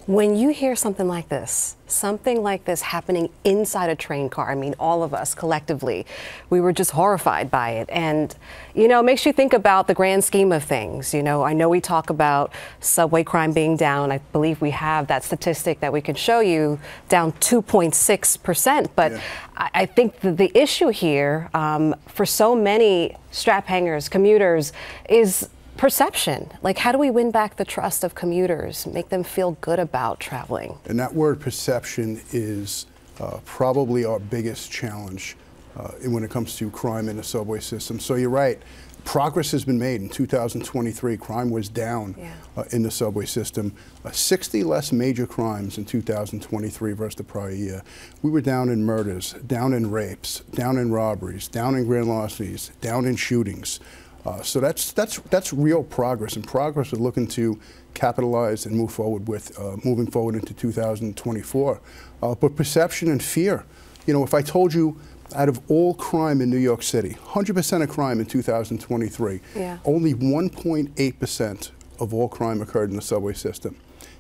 When 0.06 0.34
you 0.34 0.48
hear 0.48 0.74
something 0.74 1.06
like 1.06 1.28
this, 1.28 1.76
something 1.86 2.42
like 2.42 2.64
this 2.64 2.80
happening 2.80 3.28
inside 3.44 3.90
a 3.90 3.94
train 3.94 4.28
car, 4.28 4.50
I 4.50 4.54
mean, 4.54 4.74
all 4.80 5.02
of 5.02 5.12
us 5.12 5.34
collectively, 5.34 6.06
we 6.48 6.60
were 6.60 6.72
just 6.72 6.92
horrified 6.92 7.50
by 7.50 7.70
it. 7.72 7.88
And, 7.90 8.34
you 8.74 8.88
know, 8.88 9.00
it 9.00 9.02
makes 9.04 9.26
you 9.26 9.32
think 9.32 9.52
about 9.52 9.86
the 9.86 9.94
grand 9.94 10.24
scheme 10.24 10.52
of 10.52 10.64
things. 10.64 11.12
You 11.12 11.22
know, 11.22 11.42
I 11.42 11.52
know 11.52 11.68
we 11.68 11.80
talk 11.80 12.10
about 12.10 12.52
subway 12.80 13.22
crime 13.22 13.52
being 13.52 13.76
down. 13.76 14.10
I 14.10 14.18
believe 14.32 14.60
we 14.60 14.70
have 14.70 15.06
that 15.08 15.22
statistic 15.22 15.80
that 15.80 15.92
we 15.92 16.00
can 16.00 16.14
show 16.14 16.40
you 16.40 16.80
down 17.08 17.32
2.6%. 17.32 18.88
But 18.96 19.12
yeah. 19.12 19.20
I, 19.56 19.70
I, 19.74 19.86
think 19.86 20.20
the, 20.20 20.32
the 20.32 20.50
issue 20.58 20.88
here 20.88 21.50
um, 21.54 21.94
for 22.06 22.24
so 22.26 22.56
many 22.56 23.16
strap 23.30 23.66
hangers, 23.66 24.08
commuters, 24.08 24.72
is 25.08 25.48
perception. 25.80 26.52
Like, 26.62 26.76
how 26.76 26.92
do 26.92 26.98
we 26.98 27.10
win 27.10 27.30
back 27.30 27.56
the 27.56 27.64
trust 27.64 28.04
of 28.04 28.14
commuters, 28.14 28.86
make 28.86 29.08
them 29.08 29.24
feel 29.24 29.52
good 29.62 29.78
about 29.78 30.20
traveling? 30.20 30.78
And 30.84 31.00
that 31.00 31.14
word 31.14 31.40
perception 31.40 32.20
is 32.32 32.84
uh, 33.18 33.38
probably 33.46 34.04
our 34.04 34.18
biggest 34.18 34.70
challenge 34.70 35.38
uh, 35.78 35.88
when 36.04 36.22
it 36.22 36.30
comes 36.30 36.56
to 36.56 36.70
crime 36.70 37.08
in 37.08 37.16
the 37.16 37.22
subway 37.22 37.60
system. 37.60 37.98
So 37.98 38.16
you're 38.16 38.28
right. 38.28 38.60
Progress 39.04 39.50
has 39.52 39.64
been 39.64 39.78
made. 39.78 40.02
In 40.02 40.10
2023, 40.10 41.16
crime 41.16 41.48
was 41.48 41.70
down 41.70 42.14
yeah. 42.18 42.34
uh, 42.58 42.64
in 42.72 42.82
the 42.82 42.90
subway 42.90 43.24
system. 43.24 43.74
Uh, 44.04 44.10
60 44.10 44.62
less 44.64 44.92
major 44.92 45.26
crimes 45.26 45.78
in 45.78 45.86
2023 45.86 46.92
versus 46.92 47.14
the 47.14 47.24
prior 47.24 47.52
year. 47.52 47.82
We 48.20 48.30
were 48.30 48.42
down 48.42 48.68
in 48.68 48.84
murders, 48.84 49.32
down 49.46 49.72
in 49.72 49.90
rapes, 49.90 50.40
down 50.52 50.76
in 50.76 50.92
robberies, 50.92 51.48
down 51.48 51.74
in 51.74 51.86
grand 51.86 52.08
larcenies, 52.08 52.70
down 52.82 53.06
in 53.06 53.16
shootings. 53.16 53.80
Uh, 54.24 54.42
so 54.42 54.60
that's 54.60 54.92
that's 54.92 55.18
that's 55.30 55.52
real 55.52 55.82
progress, 55.82 56.36
and 56.36 56.46
progress 56.46 56.92
we're 56.92 56.98
looking 56.98 57.26
to 57.26 57.58
capitalize 57.94 58.66
and 58.66 58.76
move 58.76 58.92
forward 58.92 59.26
with, 59.28 59.58
uh, 59.58 59.76
moving 59.84 60.10
forward 60.10 60.34
into 60.34 60.54
2024. 60.54 61.80
Uh, 62.22 62.34
but 62.34 62.54
perception 62.54 63.10
and 63.10 63.22
fear, 63.22 63.64
you 64.06 64.12
know, 64.12 64.22
if 64.22 64.34
I 64.34 64.42
told 64.42 64.72
you 64.74 65.00
out 65.34 65.48
of 65.48 65.60
all 65.68 65.94
crime 65.94 66.40
in 66.40 66.50
New 66.50 66.58
York 66.58 66.82
City, 66.82 67.10
100% 67.10 67.82
of 67.82 67.88
crime 67.88 68.20
in 68.20 68.26
2023, 68.26 69.40
yeah. 69.54 69.78
only 69.84 70.14
1.8% 70.14 71.70
of 72.00 72.14
all 72.14 72.28
crime 72.28 72.60
occurred 72.60 72.90
in 72.90 72.96
the 72.96 73.02
subway 73.02 73.32
system. 73.32 73.76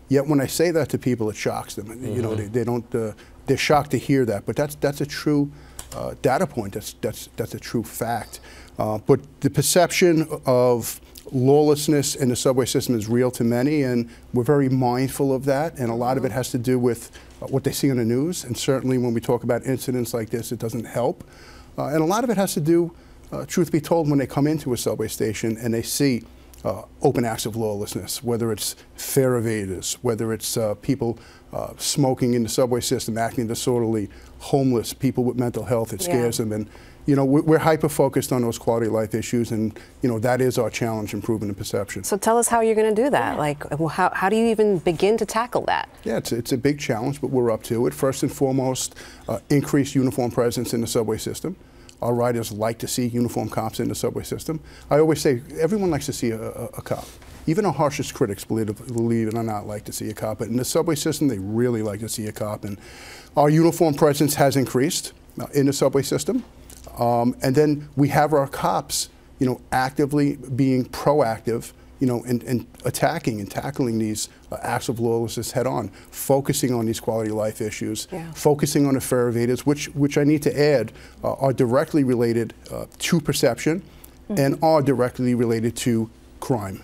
Yet 0.08 0.26
when 0.26 0.40
I 0.40 0.46
say 0.46 0.70
that 0.72 0.88
to 0.90 0.98
people, 0.98 1.30
it 1.30 1.36
shocks 1.36 1.74
them. 1.74 1.86
Mm-hmm. 1.86 2.06
You 2.06 2.22
know, 2.22 2.30
mm-hmm. 2.30 2.52
they, 2.52 2.60
they 2.60 2.64
don't. 2.64 2.94
Uh, 2.94 3.12
they're 3.46 3.56
shocked 3.56 3.92
to 3.92 3.98
hear 3.98 4.24
that, 4.26 4.46
but 4.46 4.56
that's 4.56 4.74
that's 4.76 5.00
a 5.00 5.06
true 5.06 5.50
uh, 5.94 6.14
data 6.20 6.46
point. 6.46 6.74
That's 6.74 6.94
that's 7.00 7.28
that's 7.36 7.54
a 7.54 7.60
true 7.60 7.82
fact. 7.84 8.40
Uh, 8.80 8.96
but 9.06 9.20
the 9.42 9.50
perception 9.50 10.26
of 10.46 11.02
lawlessness 11.32 12.14
in 12.14 12.30
the 12.30 12.34
subway 12.34 12.64
system 12.64 12.94
is 12.94 13.08
real 13.08 13.30
to 13.30 13.44
many, 13.44 13.82
and 13.82 14.08
we're 14.32 14.42
very 14.42 14.70
mindful 14.70 15.34
of 15.34 15.44
that. 15.44 15.78
And 15.78 15.90
a 15.90 15.94
lot 15.94 16.16
of 16.16 16.24
it 16.24 16.32
has 16.32 16.50
to 16.52 16.58
do 16.58 16.78
with 16.78 17.10
uh, 17.42 17.46
what 17.48 17.62
they 17.62 17.72
see 17.72 17.90
on 17.90 17.98
the 17.98 18.06
news. 18.06 18.42
And 18.44 18.56
certainly 18.56 18.96
when 18.96 19.12
we 19.12 19.20
talk 19.20 19.44
about 19.44 19.66
incidents 19.66 20.14
like 20.14 20.30
this, 20.30 20.50
it 20.50 20.58
doesn't 20.58 20.86
help. 20.86 21.24
Uh, 21.76 21.88
and 21.88 22.00
a 22.00 22.06
lot 22.06 22.24
of 22.24 22.30
it 22.30 22.38
has 22.38 22.54
to 22.54 22.60
do, 22.60 22.90
uh, 23.32 23.44
truth 23.44 23.70
be 23.70 23.82
told, 23.82 24.08
when 24.08 24.18
they 24.18 24.26
come 24.26 24.46
into 24.46 24.72
a 24.72 24.78
subway 24.78 25.08
station 25.08 25.58
and 25.58 25.74
they 25.74 25.82
see 25.82 26.22
uh, 26.64 26.82
open 27.02 27.26
acts 27.26 27.44
of 27.44 27.56
lawlessness, 27.56 28.24
whether 28.24 28.50
it's 28.50 28.76
fare 28.96 29.38
evaders, 29.38 29.98
whether 30.00 30.32
it's 30.32 30.56
uh, 30.56 30.74
people 30.76 31.18
uh, 31.52 31.74
smoking 31.76 32.32
in 32.32 32.42
the 32.44 32.48
subway 32.48 32.80
system, 32.80 33.18
acting 33.18 33.46
disorderly, 33.46 34.08
homeless, 34.38 34.94
people 34.94 35.22
with 35.24 35.36
mental 35.36 35.64
health, 35.64 35.92
it 35.92 36.00
scares 36.00 36.38
yeah. 36.38 36.46
them. 36.46 36.52
And 36.52 36.70
you 37.06 37.16
know, 37.16 37.24
we're, 37.24 37.58
hyper 37.58 37.88
focused 37.88 38.32
on 38.32 38.42
those 38.42 38.58
quality 38.58 38.86
of 38.86 38.92
life 38.92 39.14
issues, 39.14 39.50
and 39.50 39.78
you 40.02 40.08
know 40.08 40.18
that 40.18 40.40
is 40.40 40.58
our 40.58 40.70
challenge: 40.70 41.12
improvement 41.12 41.50
in 41.50 41.54
perception. 41.54 42.04
So 42.04 42.16
tell 42.16 42.38
us 42.38 42.48
how 42.48 42.60
you're 42.60 42.74
going 42.74 42.94
to 42.94 43.02
do 43.02 43.10
that. 43.10 43.38
Like, 43.38 43.68
how, 43.70 44.10
how 44.14 44.28
do 44.28 44.36
you 44.36 44.46
even 44.46 44.78
begin 44.78 45.16
to 45.18 45.26
tackle 45.26 45.62
that? 45.62 45.88
Yeah, 46.04 46.16
it's 46.16 46.32
it's 46.32 46.52
a 46.52 46.56
big 46.56 46.78
challenge, 46.78 47.20
but 47.20 47.30
we're 47.30 47.50
up 47.50 47.62
to 47.64 47.86
it. 47.86 47.94
First 47.94 48.22
and 48.22 48.32
foremost, 48.32 48.94
uh, 49.28 49.40
increased 49.50 49.94
uniform 49.94 50.30
presence 50.30 50.72
in 50.72 50.80
the 50.80 50.86
subway 50.86 51.18
system. 51.18 51.56
Our 52.02 52.14
riders 52.14 52.50
like 52.50 52.78
to 52.78 52.88
see 52.88 53.06
uniform 53.06 53.50
cops 53.50 53.78
in 53.80 53.88
the 53.88 53.94
subway 53.94 54.22
system. 54.22 54.60
I 54.90 55.00
always 55.00 55.20
say 55.20 55.42
everyone 55.58 55.90
likes 55.90 56.06
to 56.06 56.12
see 56.12 56.30
a, 56.30 56.40
a, 56.40 56.64
a 56.66 56.82
cop. 56.82 57.06
Even 57.46 57.66
our 57.66 57.72
harshest 57.72 58.14
critics, 58.14 58.44
believe 58.44 58.68
it, 58.68 58.86
believe 58.86 59.28
it 59.28 59.34
or 59.34 59.42
not, 59.42 59.66
like 59.66 59.84
to 59.86 59.92
see 59.92 60.08
a 60.08 60.14
cop. 60.14 60.38
But 60.38 60.48
in 60.48 60.56
the 60.56 60.64
subway 60.64 60.94
system, 60.94 61.28
they 61.28 61.38
really 61.38 61.82
like 61.82 62.00
to 62.00 62.08
see 62.08 62.26
a 62.26 62.32
cop. 62.32 62.64
And 62.64 62.78
our 63.36 63.50
uniform 63.50 63.94
presence 63.94 64.34
has 64.34 64.56
increased 64.56 65.12
uh, 65.38 65.46
in 65.52 65.66
the 65.66 65.72
subway 65.72 66.02
system. 66.02 66.44
Um, 67.00 67.34
and 67.42 67.54
then 67.54 67.88
we 67.96 68.08
have 68.08 68.32
our 68.32 68.46
cops, 68.46 69.08
you 69.38 69.46
know, 69.46 69.60
actively 69.72 70.36
being 70.36 70.84
proactive, 70.84 71.72
you 71.98 72.06
know, 72.06 72.22
and, 72.24 72.42
and 72.42 72.66
attacking 72.84 73.40
and 73.40 73.50
tackling 73.50 73.98
these 73.98 74.28
uh, 74.52 74.58
acts 74.62 74.90
of 74.90 75.00
lawlessness 75.00 75.52
head 75.52 75.66
on, 75.66 75.88
focusing 76.10 76.74
on 76.74 76.84
these 76.84 77.00
quality 77.00 77.30
of 77.30 77.36
life 77.36 77.62
issues, 77.62 78.06
yeah. 78.12 78.30
focusing 78.32 78.86
on 78.86 78.94
the 78.94 79.00
fare 79.00 79.32
evaders, 79.32 79.60
which, 79.60 79.86
which 79.94 80.18
I 80.18 80.24
need 80.24 80.42
to 80.42 80.60
add 80.60 80.92
uh, 81.24 81.32
are 81.34 81.54
directly 81.54 82.04
related 82.04 82.52
uh, 82.70 82.84
to 82.98 83.20
perception 83.20 83.80
mm-hmm. 83.80 84.38
and 84.38 84.58
are 84.62 84.82
directly 84.82 85.34
related 85.34 85.76
to 85.76 86.10
crime 86.38 86.82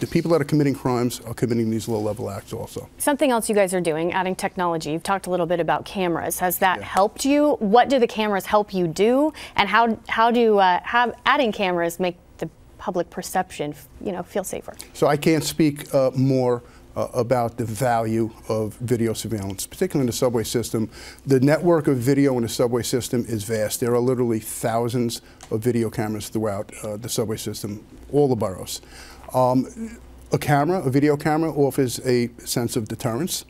the 0.00 0.06
people 0.06 0.30
that 0.32 0.40
are 0.40 0.44
committing 0.44 0.74
crimes 0.74 1.20
are 1.20 1.34
committing 1.34 1.70
these 1.70 1.88
low-level 1.88 2.30
acts 2.30 2.52
also. 2.52 2.88
Something 2.98 3.30
else 3.30 3.48
you 3.48 3.54
guys 3.54 3.74
are 3.74 3.80
doing, 3.80 4.12
adding 4.12 4.34
technology. 4.34 4.90
You've 4.90 5.02
talked 5.02 5.26
a 5.26 5.30
little 5.30 5.46
bit 5.46 5.60
about 5.60 5.84
cameras. 5.84 6.38
Has 6.40 6.58
that 6.58 6.78
yeah. 6.78 6.84
helped 6.84 7.24
you? 7.24 7.56
What 7.60 7.88
do 7.88 7.98
the 7.98 8.06
cameras 8.06 8.46
help 8.46 8.72
you 8.72 8.86
do? 8.86 9.32
And 9.56 9.68
how 9.68 9.98
how 10.08 10.30
do 10.30 10.58
uh, 10.58 10.80
have 10.82 11.14
adding 11.26 11.52
cameras 11.52 12.00
make 12.00 12.16
the 12.38 12.48
public 12.78 13.10
perception, 13.10 13.74
you 14.00 14.12
know, 14.12 14.22
feel 14.22 14.44
safer? 14.44 14.74
So 14.92 15.06
I 15.06 15.16
can't 15.16 15.44
speak 15.44 15.94
uh, 15.94 16.10
more. 16.14 16.62
Uh, 16.96 17.08
about 17.14 17.56
the 17.56 17.64
value 17.64 18.30
of 18.48 18.74
video 18.74 19.12
surveillance, 19.12 19.66
particularly 19.66 20.04
in 20.04 20.06
the 20.06 20.12
subway 20.12 20.44
system. 20.44 20.88
The 21.26 21.40
network 21.40 21.88
of 21.88 21.96
video 21.96 22.36
in 22.36 22.42
the 22.44 22.48
subway 22.48 22.84
system 22.84 23.24
is 23.26 23.42
vast. 23.42 23.80
There 23.80 23.92
are 23.94 23.98
literally 23.98 24.38
thousands 24.38 25.20
of 25.50 25.62
video 25.62 25.90
cameras 25.90 26.28
throughout 26.28 26.72
uh, 26.82 26.96
the 26.96 27.08
subway 27.08 27.36
system, 27.36 27.84
all 28.12 28.28
the 28.28 28.36
boroughs. 28.36 28.80
Um, 29.32 29.98
a 30.32 30.38
camera, 30.38 30.82
a 30.82 30.90
video 30.90 31.16
camera, 31.16 31.52
offers 31.52 32.00
a 32.04 32.28
sense 32.38 32.76
of 32.76 32.88
deterrence. 32.88 33.44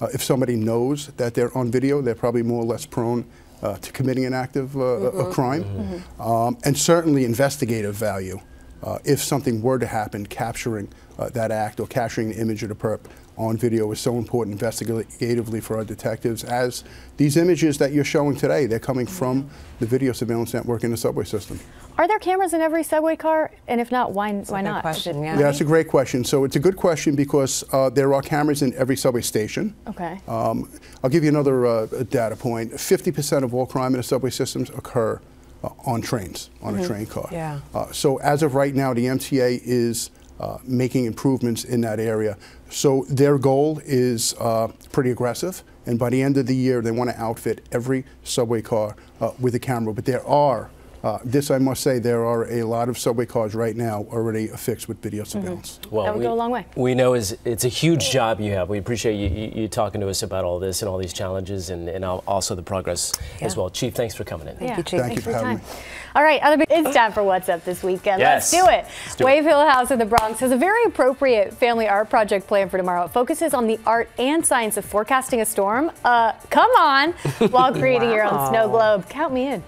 Uh, 0.00 0.06
if 0.14 0.22
somebody 0.22 0.56
knows 0.56 1.08
that 1.18 1.34
they're 1.34 1.56
on 1.56 1.70
video, 1.70 2.00
they're 2.00 2.14
probably 2.14 2.42
more 2.42 2.62
or 2.62 2.66
less 2.66 2.86
prone 2.86 3.26
uh, 3.62 3.76
to 3.76 3.92
committing 3.92 4.24
an 4.24 4.32
act 4.32 4.56
of 4.56 4.74
uh, 4.76 4.78
mm-hmm. 4.78 5.20
a 5.20 5.32
crime. 5.32 5.64
Mm-hmm. 5.64 6.22
Um, 6.22 6.58
and 6.64 6.76
certainly 6.76 7.24
investigative 7.24 7.94
value. 7.94 8.40
Uh, 8.82 8.98
if 9.04 9.22
something 9.22 9.60
were 9.60 9.78
to 9.78 9.86
happen, 9.86 10.24
capturing 10.24 10.88
uh, 11.18 11.28
that 11.30 11.50
act 11.50 11.80
or 11.80 11.86
capturing 11.86 12.30
the 12.30 12.40
image 12.40 12.62
of 12.62 12.70
the 12.70 12.74
perp 12.74 13.00
on 13.40 13.56
video 13.56 13.90
is 13.90 13.98
so 14.00 14.18
important 14.18 14.60
investigatively 14.60 15.62
for 15.62 15.76
our 15.78 15.84
detectives 15.84 16.44
as 16.44 16.84
these 17.16 17.36
images 17.36 17.78
that 17.78 17.92
you're 17.92 18.04
showing 18.04 18.36
today, 18.36 18.66
they're 18.66 18.78
coming 18.78 19.06
from 19.06 19.48
the 19.78 19.86
video 19.86 20.12
surveillance 20.12 20.52
network 20.52 20.84
in 20.84 20.90
the 20.90 20.96
subway 20.96 21.24
system. 21.24 21.58
Are 21.96 22.06
there 22.06 22.18
cameras 22.18 22.52
in 22.54 22.60
every 22.60 22.82
subway 22.82 23.16
car? 23.16 23.50
And 23.66 23.80
if 23.80 23.90
not, 23.90 24.12
why, 24.12 24.32
why 24.32 24.60
not? 24.60 24.82
Question, 24.82 25.22
yeah. 25.22 25.34
yeah, 25.36 25.42
that's 25.42 25.60
a 25.60 25.64
great 25.64 25.88
question. 25.88 26.24
So 26.24 26.44
it's 26.44 26.56
a 26.56 26.60
good 26.60 26.76
question 26.76 27.14
because 27.16 27.64
uh, 27.72 27.90
there 27.90 28.14
are 28.14 28.22
cameras 28.22 28.62
in 28.62 28.74
every 28.74 28.96
subway 28.96 29.22
station. 29.22 29.74
Okay. 29.88 30.20
Um, 30.28 30.70
I'll 31.02 31.10
give 31.10 31.24
you 31.24 31.30
another 31.30 31.66
uh, 31.66 31.86
data 32.10 32.36
point. 32.36 32.72
50% 32.72 33.42
of 33.42 33.54
all 33.54 33.66
crime 33.66 33.92
in 33.94 33.98
the 33.98 34.02
subway 34.02 34.30
systems 34.30 34.70
occur 34.70 35.20
uh, 35.62 35.68
on 35.84 36.00
trains, 36.00 36.48
on 36.62 36.74
Mhm. 36.76 36.84
a 36.84 36.86
train 36.86 37.06
car. 37.06 37.28
Yeah. 37.32 37.60
Uh, 37.74 37.90
so 37.92 38.16
as 38.18 38.42
of 38.42 38.54
right 38.54 38.74
now, 38.74 38.94
the 38.94 39.06
MTA 39.06 39.60
is 39.62 40.10
uh, 40.40 40.58
making 40.64 41.04
improvements 41.04 41.64
in 41.64 41.82
that 41.82 42.00
area. 42.00 42.36
So 42.70 43.04
their 43.08 43.38
goal 43.38 43.80
is 43.84 44.34
uh, 44.40 44.68
pretty 44.90 45.10
aggressive, 45.10 45.62
and 45.86 45.98
by 45.98 46.10
the 46.10 46.22
end 46.22 46.36
of 46.38 46.46
the 46.46 46.56
year, 46.56 46.80
they 46.80 46.90
want 46.90 47.10
to 47.10 47.20
outfit 47.20 47.64
every 47.70 48.04
subway 48.24 48.62
car 48.62 48.96
uh, 49.20 49.32
with 49.38 49.54
a 49.54 49.58
camera. 49.58 49.92
But 49.92 50.06
there 50.06 50.26
are, 50.26 50.70
uh, 51.02 51.18
this 51.24 51.50
I 51.50 51.58
must 51.58 51.82
say, 51.82 51.98
there 51.98 52.24
are 52.26 52.50
a 52.50 52.62
lot 52.62 52.88
of 52.88 52.98
subway 52.98 53.26
cars 53.26 53.54
right 53.54 53.74
now 53.74 54.06
already 54.10 54.48
affixed 54.48 54.88
with 54.88 55.00
video 55.02 55.24
surveillance. 55.24 55.80
Well, 55.90 56.04
That 56.04 56.14
would 56.14 56.20
we, 56.20 56.24
go 56.24 56.32
a 56.32 56.34
long 56.34 56.50
way. 56.50 56.66
We 56.76 56.94
know 56.94 57.14
is 57.14 57.36
it's 57.44 57.64
a 57.64 57.68
huge 57.68 58.10
job 58.10 58.40
you 58.40 58.52
have. 58.52 58.68
We 58.68 58.78
appreciate 58.78 59.14
you, 59.14 59.28
you, 59.28 59.62
you 59.62 59.68
talking 59.68 60.00
to 60.02 60.08
us 60.08 60.22
about 60.22 60.44
all 60.44 60.58
this 60.58 60.82
and 60.82 60.88
all 60.88 60.98
these 60.98 61.12
challenges 61.12 61.70
and, 61.70 61.88
and 61.88 62.04
also 62.04 62.54
the 62.54 62.62
progress 62.62 63.12
as 63.40 63.56
well. 63.56 63.70
Chief, 63.70 63.94
thanks 63.94 64.14
for 64.14 64.24
coming 64.24 64.48
in. 64.48 64.56
Yeah, 64.60 64.76
you, 64.76 64.82
Chief. 64.82 65.00
Thank 65.00 65.14
thanks 65.14 65.16
you 65.16 65.22
for 65.22 65.30
your 65.30 65.38
having 65.38 65.58
time. 65.58 65.76
All 66.14 66.24
right, 66.24 66.42
other 66.42 66.64
it's 66.68 66.94
time 66.94 67.12
for 67.12 67.22
What's 67.22 67.48
Up 67.48 67.64
this 67.64 67.84
weekend. 67.84 68.18
Yes. 68.20 68.52
Let's 68.52 68.64
do 68.64 68.70
it. 68.70 68.84
Let's 69.04 69.16
do 69.16 69.24
it. 69.24 69.26
Wave 69.26 69.44
Hill 69.44 69.66
House 69.68 69.92
in 69.92 69.98
the 69.98 70.04
Bronx 70.04 70.40
has 70.40 70.50
a 70.50 70.56
very 70.56 70.84
appropriate 70.84 71.54
family 71.54 71.86
art 71.86 72.10
project 72.10 72.48
planned 72.48 72.70
for 72.70 72.78
tomorrow. 72.78 73.04
It 73.04 73.12
focuses 73.12 73.54
on 73.54 73.68
the 73.68 73.78
art 73.86 74.10
and 74.18 74.44
science 74.44 74.76
of 74.76 74.84
forecasting 74.84 75.40
a 75.40 75.46
storm. 75.46 75.92
Uh, 76.04 76.32
come 76.50 76.70
on, 76.72 77.12
while 77.50 77.72
creating 77.78 78.10
your 78.10 78.24
own 78.24 78.48
snow 78.48 78.68
globe. 78.68 79.08
Count 79.08 79.32
me 79.32 79.46
in. 79.52 79.62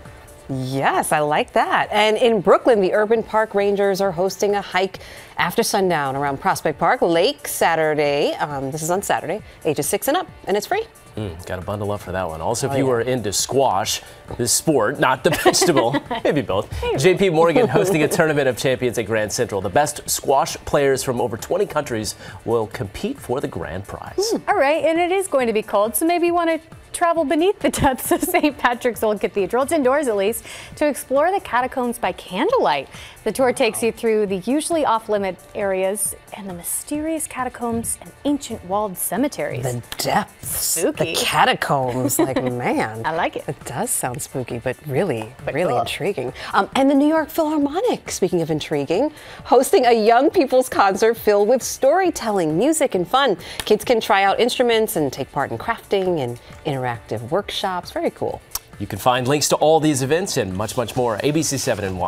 Yes, 0.61 1.12
I 1.12 1.21
like 1.21 1.53
that. 1.53 1.88
And 1.91 2.17
in 2.17 2.41
Brooklyn, 2.41 2.81
the 2.81 2.93
Urban 2.95 3.23
Park 3.23 3.55
Rangers 3.55 4.01
are 4.01 4.12
hosting 4.12 4.55
a 4.55 4.61
hike 4.62 4.99
after 5.38 5.62
sundown 5.62 6.17
around 6.17 6.38
Prospect 6.41 6.79
Park 6.79 7.03
Lake 7.03 7.49
Saturday. 7.49 8.33
Um, 8.35 8.71
this 8.71 8.83
is 8.83 8.91
on 8.91 9.03
Saturday, 9.03 9.43
ages 9.65 9.87
six 9.87 10.09
and 10.09 10.17
up, 10.17 10.29
and 10.47 10.57
it's 10.57 10.67
free. 10.67 10.85
Mm, 11.17 11.45
Got 11.47 11.57
to 11.57 11.62
bundle 11.62 11.93
up 11.93 12.01
for 12.01 12.12
that 12.12 12.27
one. 12.27 12.41
Also, 12.41 12.67
if 12.67 12.73
Oh, 12.73 12.77
you 12.77 12.85
yeah. 12.85 12.91
were 12.91 13.01
into 13.03 13.33
squash, 13.35 14.01
this 14.38 14.51
sport, 14.53 14.99
not 14.99 15.23
the 15.25 15.31
vegetable, 15.31 15.95
maybe 16.25 16.41
both. 16.41 16.71
JP 16.81 17.35
Morgan 17.35 17.69
hosting 17.69 18.03
a 18.03 18.09
tournament 18.09 18.49
of 18.49 18.57
champions 18.57 18.97
at 18.97 19.05
Grand 19.05 19.31
Central. 19.31 19.61
The 19.61 19.69
best 19.69 20.09
squash 20.09 20.57
players 20.65 21.03
from 21.03 21.21
over 21.21 21.37
20 21.37 21.67
countries 21.67 22.15
will 22.47 22.67
compete 22.69 23.19
for 23.19 23.41
the 23.41 23.49
grand 23.49 23.87
prize. 23.87 24.33
All 24.49 24.57
right, 24.57 24.83
and 24.85 24.99
it 24.99 25.12
is 25.12 25.29
going 25.29 25.49
to 25.49 25.53
be 25.53 25.62
cold, 25.62 25.95
so 25.97 26.07
maybe 26.07 26.29
you 26.29 26.35
want 26.35 26.49
to 26.62 26.77
travel 26.93 27.25
beneath 27.25 27.59
the 27.61 27.71
depths 27.71 28.13
of 28.13 28.23
St. 28.33 28.57
Patrick's 28.57 29.03
Old 29.03 29.21
Cathedral. 29.21 29.63
It's 29.63 29.73
indoors 29.73 30.09
at 30.09 30.17
least, 30.17 30.45
to 30.77 30.87
explore 30.87 31.33
the 31.33 31.41
catacombs 31.41 31.99
by 31.99 32.13
candlelight. 32.13 32.89
The 33.25 33.31
tour 33.31 33.53
takes 33.53 33.85
you 33.85 33.93
through 33.93 34.27
the 34.27 34.39
usually 34.39 34.85
off 34.85 35.09
limit 35.09 35.39
areas 35.55 36.17
and 36.37 36.51
the 36.51 36.55
mysterious 36.55 37.29
catacombs 37.29 37.97
and 38.01 38.11
ancient 38.25 38.65
walled 38.65 38.99
cemeteries. 38.99 39.63
The 39.63 39.81
depths, 39.99 40.49
Spooky. 40.81 41.15
the 41.15 41.21
catacombs. 41.21 42.19
Like, 42.19 42.43
man. 42.53 43.03
I 43.05 43.15
like 43.15 43.37
it. 43.37 43.45
It 43.47 43.65
does 43.65 43.91
sound 43.91 44.21
spooky, 44.21 44.59
but 44.59 44.77
really, 44.89 45.33
But 45.45 45.55
really 45.55 45.71
cool. 45.73 45.83
intriguing. 45.83 46.33
Um, 46.53 46.69
and 46.75 46.91
the 46.91 46.97
New 46.97 47.07
York 47.07 47.29
Philharmonic, 47.29 48.11
speaking 48.11 48.43
of 48.43 48.51
intriguing, 48.51 49.13
hosting 49.45 49.87
a 49.87 49.93
young 49.93 50.29
people's 50.29 50.69
concert 50.69 51.17
filled 51.17 51.47
with 51.49 51.63
storytelling, 51.63 52.59
music, 52.59 52.97
and 52.97 53.07
fun. 53.07 53.37
Kids 53.59 53.85
can 53.85 54.01
try 54.01 54.25
out 54.25 54.41
instruments 54.41 54.97
and 54.97 55.13
take 55.13 55.31
part 55.31 55.53
in 55.53 55.59
crafting 55.59 56.19
and 56.19 56.41
interactive 56.67 57.21
workshops. 57.31 57.93
Very 57.93 58.11
cool. 58.11 58.43
You 58.79 58.87
can 58.89 58.99
find 58.99 59.29
links 59.29 59.49
to 59.51 59.57
all 59.57 59.79
these 59.79 60.03
events 60.03 60.37
and 60.39 60.53
much, 60.55 60.77
much 60.77 60.97
more. 60.97 61.19
ABC7NY. 61.19 62.01